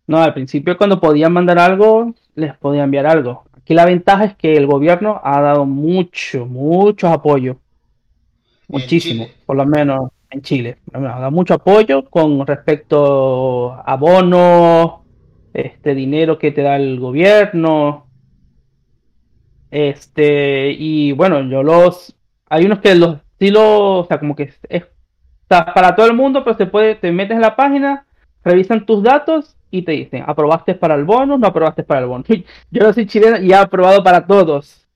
[0.05, 3.46] No, al principio cuando podían mandar algo, les podía enviar algo.
[3.67, 7.57] Aquí la ventaja es que el gobierno ha dado mucho, mucho apoyo.
[8.69, 10.77] Muchísimo, por lo menos en Chile.
[10.93, 15.01] Ha dado mucho apoyo con respecto a bonos,
[15.53, 18.07] este dinero que te da el gobierno,
[19.69, 22.15] este, y bueno, yo los.
[22.47, 24.85] Hay unos que los estilos, o sea, como que es,
[25.49, 28.05] para todo el mundo, pero se puede, te metes en la página,
[28.45, 32.23] revisan tus datos y te dicen, aprobaste para el bono, no aprobaste para el bono.
[32.71, 34.87] Yo no soy chileno y he aprobado para todos.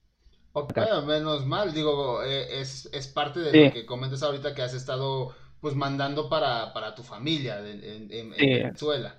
[0.54, 5.34] Ok, menos mal, digo, eh, es, parte de lo que comentas ahorita que has estado
[5.60, 9.16] pues mandando para, tu familia en, Venezuela.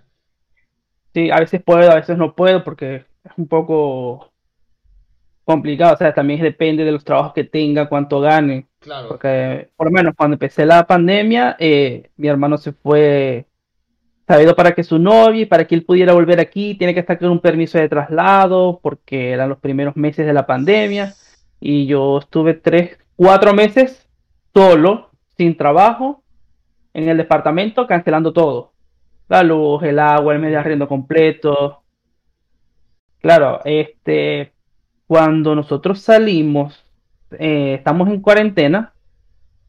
[1.14, 4.32] Sí, a veces puedo, a veces no puedo porque es un poco
[5.46, 8.68] complicado, o sea, también depende de los trabajos que tenga, cuánto gane.
[8.80, 9.08] Claro.
[9.08, 13.48] Porque, por lo menos, cuando empecé la pandemia, eh, mi hermano se fue
[14.28, 17.30] sabido para que su novia para que él pudiera volver aquí, tiene que estar con
[17.30, 21.14] un permiso de traslado, porque eran los primeros meses de la pandemia.
[21.60, 24.08] Y yo estuve tres, cuatro meses
[24.54, 26.24] solo, sin trabajo,
[26.94, 28.74] en el departamento, cancelando todo.
[29.30, 31.82] La luz, el agua, el medio arriendo completo.
[33.22, 34.54] Claro, este,
[35.08, 36.86] cuando nosotros salimos,
[37.40, 38.94] eh, estamos en cuarentena,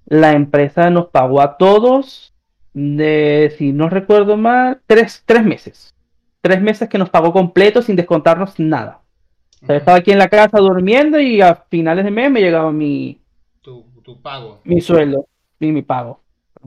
[0.07, 2.34] la empresa nos pagó a todos,
[2.75, 5.95] de, si no recuerdo mal, tres, tres meses.
[6.41, 9.01] Tres meses que nos pagó completo sin descontarnos nada.
[9.66, 13.20] estaba aquí en la casa durmiendo y a finales de mes me llegaba mi...
[13.62, 14.61] Tu, pago.
[14.64, 15.27] Mi sueldo
[15.59, 16.20] y mi pago.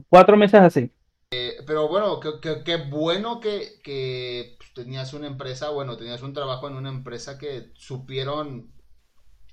[0.08, 0.90] Cuatro meses así.
[1.30, 6.74] Eh, pero bueno, qué bueno que, que tenías una empresa, bueno, tenías un trabajo en
[6.74, 8.72] una empresa que supieron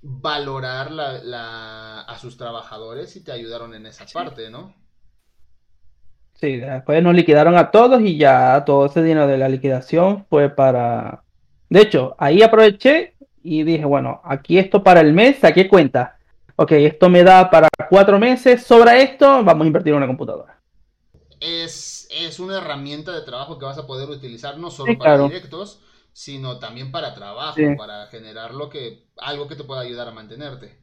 [0.01, 4.73] valorar la, a sus trabajadores y te ayudaron en esa parte, ¿no?
[6.35, 10.49] Sí, después nos liquidaron a todos y ya todo ese dinero de la liquidación fue
[10.49, 11.23] para...
[11.69, 16.17] De hecho, ahí aproveché y dije, bueno, aquí esto para el mes, saqué cuenta.
[16.57, 20.59] Ok, esto me da para cuatro meses, sobra esto, vamos a invertir en una computadora.
[21.39, 25.81] Es es una herramienta de trabajo que vas a poder utilizar no solo para directos,
[26.13, 30.77] sino también para trabajo, para generar lo que, algo que te pueda ayudar a mantenerte.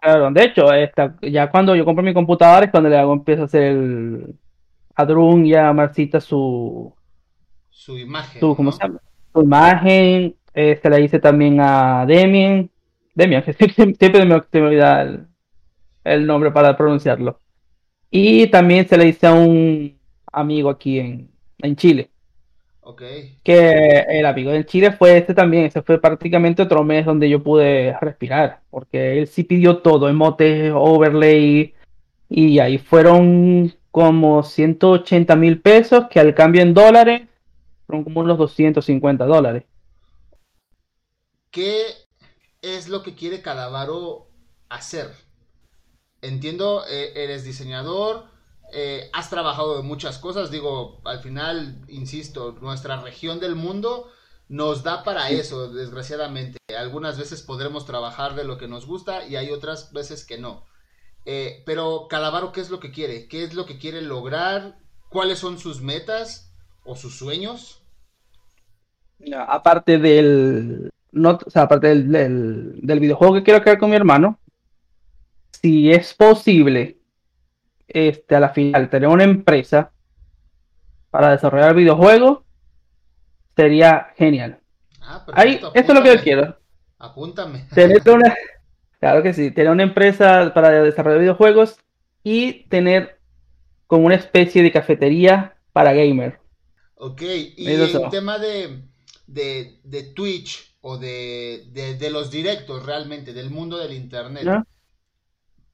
[0.00, 3.42] Claro, de hecho, esta, ya cuando yo compro mi computadora es cuando le hago, empiezo
[3.42, 4.34] a hacer el,
[4.98, 6.92] a Drun y a Marcita su,
[7.70, 8.40] su imagen.
[8.40, 9.00] Su, ¿cómo se llama?
[9.32, 12.68] Su imagen, este la hice también a Demian,
[13.14, 13.52] Demian, que
[13.96, 15.26] siempre, me, me olvida el,
[16.02, 17.38] el nombre para pronunciarlo.
[18.10, 19.96] Y también se le hice a un
[20.32, 22.10] amigo aquí en, en Chile.
[22.80, 23.02] Ok.
[23.44, 27.40] Que el amigo en Chile fue este también, ese fue prácticamente otro mes donde yo
[27.40, 31.72] pude respirar, porque él sí pidió todo, emotes, overlay,
[32.28, 37.22] y ahí fueron como 180 mil pesos, que al cambio en dólares
[37.84, 39.64] fueron como unos 250 dólares.
[41.50, 41.82] ¿Qué
[42.62, 44.28] es lo que quiere Calavaro
[44.68, 45.10] hacer?
[46.22, 48.26] Entiendo, eh, eres diseñador,
[48.72, 54.12] eh, has trabajado de muchas cosas, digo, al final, insisto, nuestra región del mundo
[54.48, 56.58] nos da para eso, desgraciadamente.
[56.78, 60.68] Algunas veces podremos trabajar de lo que nos gusta y hay otras veces que no.
[61.30, 63.28] Eh, pero Calavaro, ¿qué es lo que quiere?
[63.28, 64.78] ¿Qué es lo que quiere lograr?
[65.10, 66.50] ¿Cuáles son sus metas
[66.84, 67.82] o sus sueños?
[69.46, 74.38] aparte del, no, aparte del, del videojuego que quiero crear con mi hermano,
[75.50, 76.96] si es posible
[77.86, 79.90] este, a la final tener una empresa
[81.10, 82.38] para desarrollar videojuegos
[83.54, 84.60] sería genial.
[85.02, 86.56] Ah, Ahí, esto es lo que yo quiero.
[86.98, 87.66] Apúntame.
[87.74, 88.34] Tener una,
[89.00, 91.78] claro que sí, tener una empresa para desarrollar videojuegos
[92.22, 93.18] y tener
[93.86, 96.38] como una especie de cafetería para gamer.
[96.96, 97.22] Ok,
[97.56, 98.82] y el tema de,
[99.26, 104.46] de, Twitch o de, de, los directos realmente, del mundo del Internet.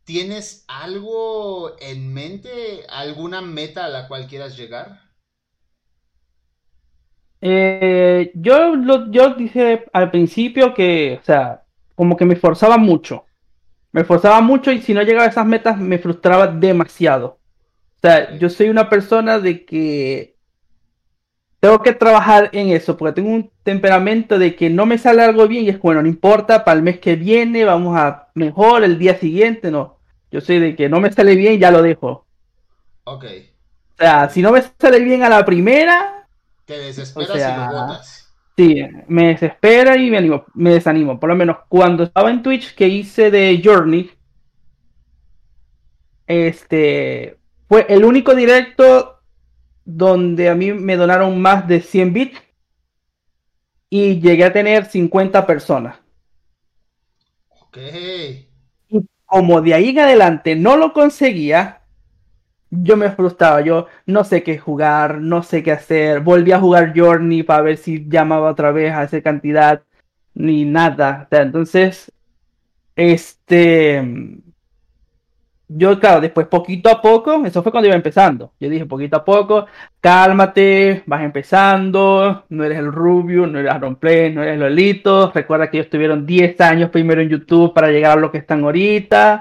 [0.04, 2.84] ¿Tienes algo en mente?
[2.90, 5.00] ¿Alguna meta a la cual quieras llegar?
[7.40, 11.63] Eh, yo, lo, yo dije al principio que, o sea,
[11.94, 13.24] como que me esforzaba mucho.
[13.92, 17.38] Me esforzaba mucho y si no llegaba a esas metas me frustraba demasiado.
[17.96, 20.36] O sea, yo soy una persona de que
[21.60, 25.48] tengo que trabajar en eso, porque tengo un temperamento de que no me sale algo
[25.48, 28.98] bien y es bueno, no importa, para el mes que viene vamos a mejor, el
[28.98, 29.96] día siguiente, no.
[30.30, 32.26] Yo soy de que no me sale bien, ya lo dejo.
[33.04, 33.24] Ok.
[33.94, 36.26] O sea, si no me sale bien a la primera,
[36.64, 38.23] te desesperas y lo botas.
[38.56, 41.18] Sí, me desespera y me, animo, me desanimo.
[41.18, 44.10] Por lo menos cuando estaba en Twitch que hice de Journey,
[46.26, 47.38] este
[47.68, 49.20] fue el único directo
[49.84, 52.42] donde a mí me donaron más de 100 bits
[53.90, 55.98] y llegué a tener 50 personas.
[57.60, 57.78] Ok.
[58.88, 61.83] Y como de ahí en adelante no lo conseguía,
[62.82, 66.20] yo me frustraba, yo no sé qué jugar, no sé qué hacer.
[66.20, 69.82] Volví a jugar Journey para ver si llamaba otra vez a esa cantidad,
[70.34, 71.28] ni nada.
[71.30, 72.12] entonces,
[72.96, 74.02] este,
[75.68, 78.52] yo, claro, después poquito a poco, eso fue cuando iba empezando.
[78.60, 79.66] Yo dije poquito a poco,
[80.00, 85.32] cálmate, vas empezando, no eres el Rubio, no eres Aaron Play, no eres Lolito.
[85.34, 88.62] Recuerda que ellos tuvieron 10 años primero en YouTube para llegar a lo que están
[88.62, 89.40] ahorita.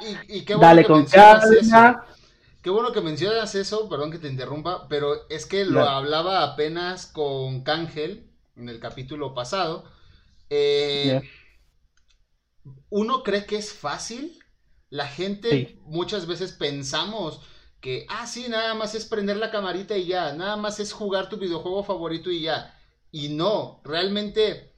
[0.59, 2.05] Dale con calma.
[2.64, 7.05] Qué bueno que mencionas eso, perdón que te interrumpa, pero es que lo hablaba apenas
[7.05, 9.84] con Cángel en el capítulo pasado.
[10.49, 11.22] Eh,
[12.89, 14.39] uno cree que es fácil.
[14.89, 17.41] La gente muchas veces pensamos
[17.82, 21.28] que, ah, sí, nada más es prender la camarita y ya, nada más es jugar
[21.28, 22.80] tu videojuego favorito y ya.
[23.11, 24.72] Y no, realmente,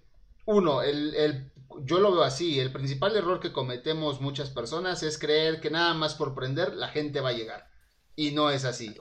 [0.46, 1.52] uno, el, el
[1.84, 5.94] yo lo veo así, el principal error que cometemos muchas personas es creer que nada
[5.94, 7.75] más por prender la gente va a llegar.
[8.16, 8.96] Y no es así.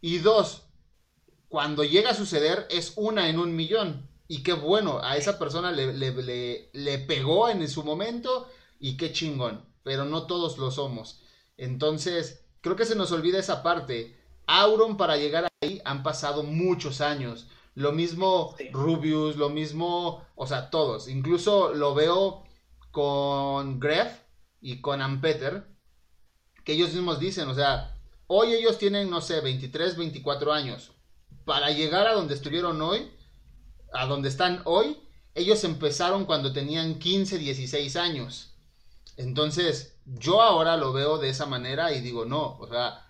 [0.00, 0.62] Y dos,
[1.48, 4.08] cuando llega a suceder es una en un millón.
[4.26, 8.48] Y qué bueno, a esa persona le, le, pegó en su momento
[8.78, 9.64] y qué chingón.
[9.82, 11.22] Pero no todos lo somos.
[11.56, 14.16] Entonces, creo que se nos olvida esa parte.
[14.46, 17.48] Auron para llegar ahí han pasado muchos años.
[17.74, 21.08] Lo mismo Rubius, lo mismo, o sea, todos.
[21.08, 22.44] Incluso lo veo
[22.90, 24.20] con Gref
[24.60, 25.66] y con Ampeter,
[26.64, 27.93] que ellos mismos dicen, o sea,
[28.26, 30.92] Hoy ellos tienen, no sé, 23, 24 años.
[31.44, 33.10] Para llegar a donde estuvieron hoy,
[33.92, 34.98] a donde están hoy,
[35.34, 38.54] ellos empezaron cuando tenían 15, 16 años.
[39.16, 43.04] Entonces, yo ahora lo veo de esa manera y digo, no, o sea,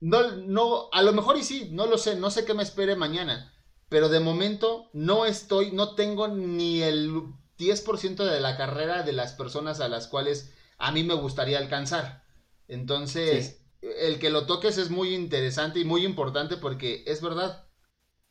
[0.00, 2.96] no, no, a lo mejor y sí, no lo sé, no sé qué me espere
[2.96, 3.52] mañana,
[3.88, 7.12] pero de momento no estoy, no tengo ni el
[7.58, 12.24] 10% de la carrera de las personas a las cuales a mí me gustaría alcanzar.
[12.68, 17.66] Entonces, el que lo toques es muy interesante y muy importante porque es verdad,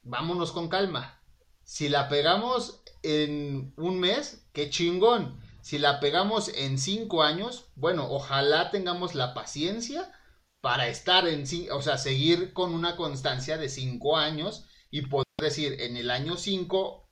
[0.02, 1.22] vámonos con calma.
[1.64, 5.40] Si la pegamos en un mes, qué chingón.
[5.62, 10.12] Si la pegamos en cinco años, bueno, ojalá tengamos la paciencia
[10.60, 15.82] para estar en, o sea, seguir con una constancia de cinco años y poder decir,
[15.82, 17.10] en el año cinco,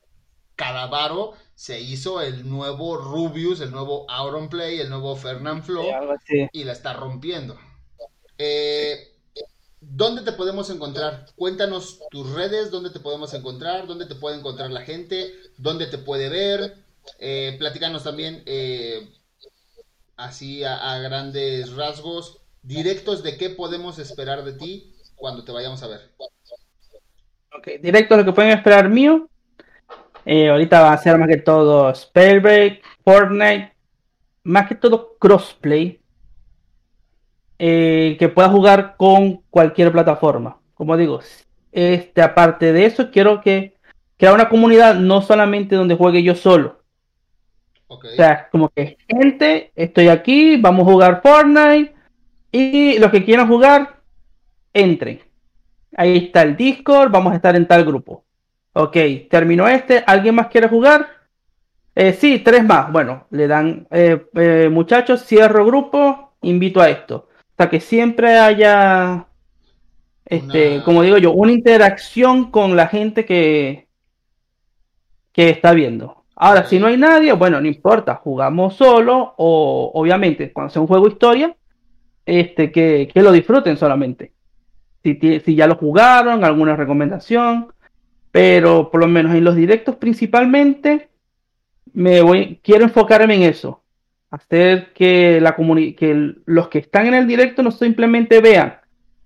[0.56, 5.84] Cadavaro se hizo el nuevo Rubius, el nuevo Auron Play, el nuevo Fernand Flo,
[6.52, 7.58] y la está rompiendo.
[8.42, 9.12] Eh,
[9.82, 11.26] ¿Dónde te podemos encontrar?
[11.36, 15.98] Cuéntanos tus redes, dónde te podemos encontrar, dónde te puede encontrar la gente, dónde te
[15.98, 16.76] puede ver.
[17.20, 19.10] Eh, platícanos también, eh,
[20.16, 25.88] así a, grandes rasgos, directos de qué podemos esperar de ti cuando te vayamos a
[25.88, 26.02] ver.
[27.58, 29.30] Ok, directo lo que pueden esperar mío.
[30.26, 33.74] Ahorita va a ser más que todo Spellbreak, Fortnite,
[34.44, 35.99] más que todo crossplay
[37.62, 40.60] eh, que pueda jugar con cualquier plataforma.
[40.74, 41.20] Como digo,
[41.74, 43.76] este, aparte de eso, quiero que
[44.18, 46.80] crear una comunidad no solamente donde juegue yo solo.
[47.88, 51.94] O sea, como que gente, estoy aquí, vamos a jugar Fortnite
[52.52, 54.00] y los que quieran jugar,
[54.74, 55.20] entren.
[55.98, 58.24] Ahí está el Discord, vamos a estar en tal grupo.
[58.74, 58.96] Ok,
[59.30, 61.08] terminó este, ¿alguien más quiere jugar?
[61.96, 62.90] Eh, sí, tres más.
[62.90, 67.29] Bueno, le dan, eh, eh, muchachos, cierro grupo, invito a esto
[67.68, 69.26] que siempre haya,
[70.26, 73.88] este, como digo yo, una interacción con la gente que,
[75.34, 76.24] que está viendo.
[76.36, 80.88] Ahora, si no hay nadie, bueno, no importa, jugamos solo o obviamente cuando sea un
[80.88, 81.54] juego historia,
[82.26, 84.32] este, que, lo disfruten solamente.
[85.04, 87.74] Si, si ya lo jugaron, alguna recomendación,
[88.32, 91.10] pero por lo menos en los directos principalmente,
[91.94, 93.84] me voy, quiero enfocarme en eso,
[94.32, 98.80] hacer que, la que los que están en el directo no simplemente vean,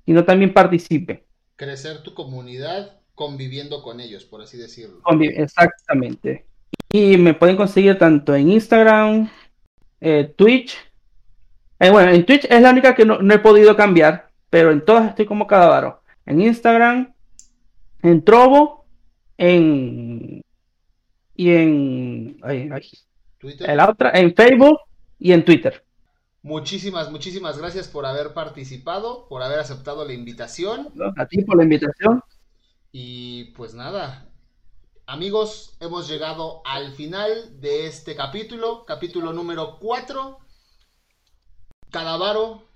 [0.05, 1.21] sino también participen.
[1.55, 5.01] Crecer tu comunidad conviviendo con ellos, por así decirlo.
[5.21, 6.45] Exactamente.
[6.91, 9.29] Y me pueden conseguir tanto en Instagram,
[10.01, 10.75] eh, Twitch.
[11.79, 15.09] Eh, bueno, en Twitch es la única que no, he podido cambiar, pero en todas
[15.09, 16.01] estoy como Cadavaro.
[16.25, 17.13] En Instagram,
[18.01, 18.85] en Trovo,
[19.37, 20.41] en.
[21.35, 22.37] y en.
[23.37, 23.69] Twitter.
[23.69, 24.79] En la otra, en Facebook
[25.19, 25.83] y en Twitter.
[26.41, 30.89] Muchísimas, muchísimas gracias por haber participado, por haber aceptado la invitación.
[31.15, 32.21] A ti por la invitación.
[32.91, 34.29] Y pues nada,
[35.07, 40.39] amigos, hemos llegado al final de este capítulo, capítulo número 4.
[41.91, 42.67] Cadavaro,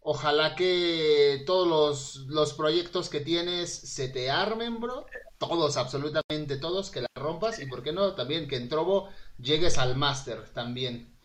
[0.00, 5.06] ojalá que todos los, los, proyectos que tienes se te armen, bro.
[5.38, 7.60] Todos, absolutamente todos, que la rompas.
[7.60, 9.08] Y por qué no, también que en Trovo
[9.38, 11.15] llegues al máster también.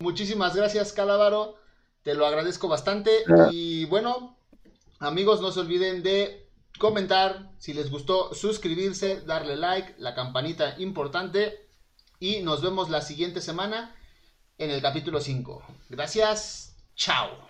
[0.00, 1.56] Muchísimas gracias, Cadavaro.
[2.02, 3.24] Te lo agradezco bastante.
[3.28, 3.48] Ah.
[3.50, 4.36] Y bueno,
[5.00, 11.66] amigos, no se olviden de comentar, si les gustó, suscribirse, darle like, la campanita importante
[12.20, 13.94] y nos vemos la siguiente semana
[14.56, 15.64] en el capítulo 5.
[15.88, 17.47] Gracias, chao.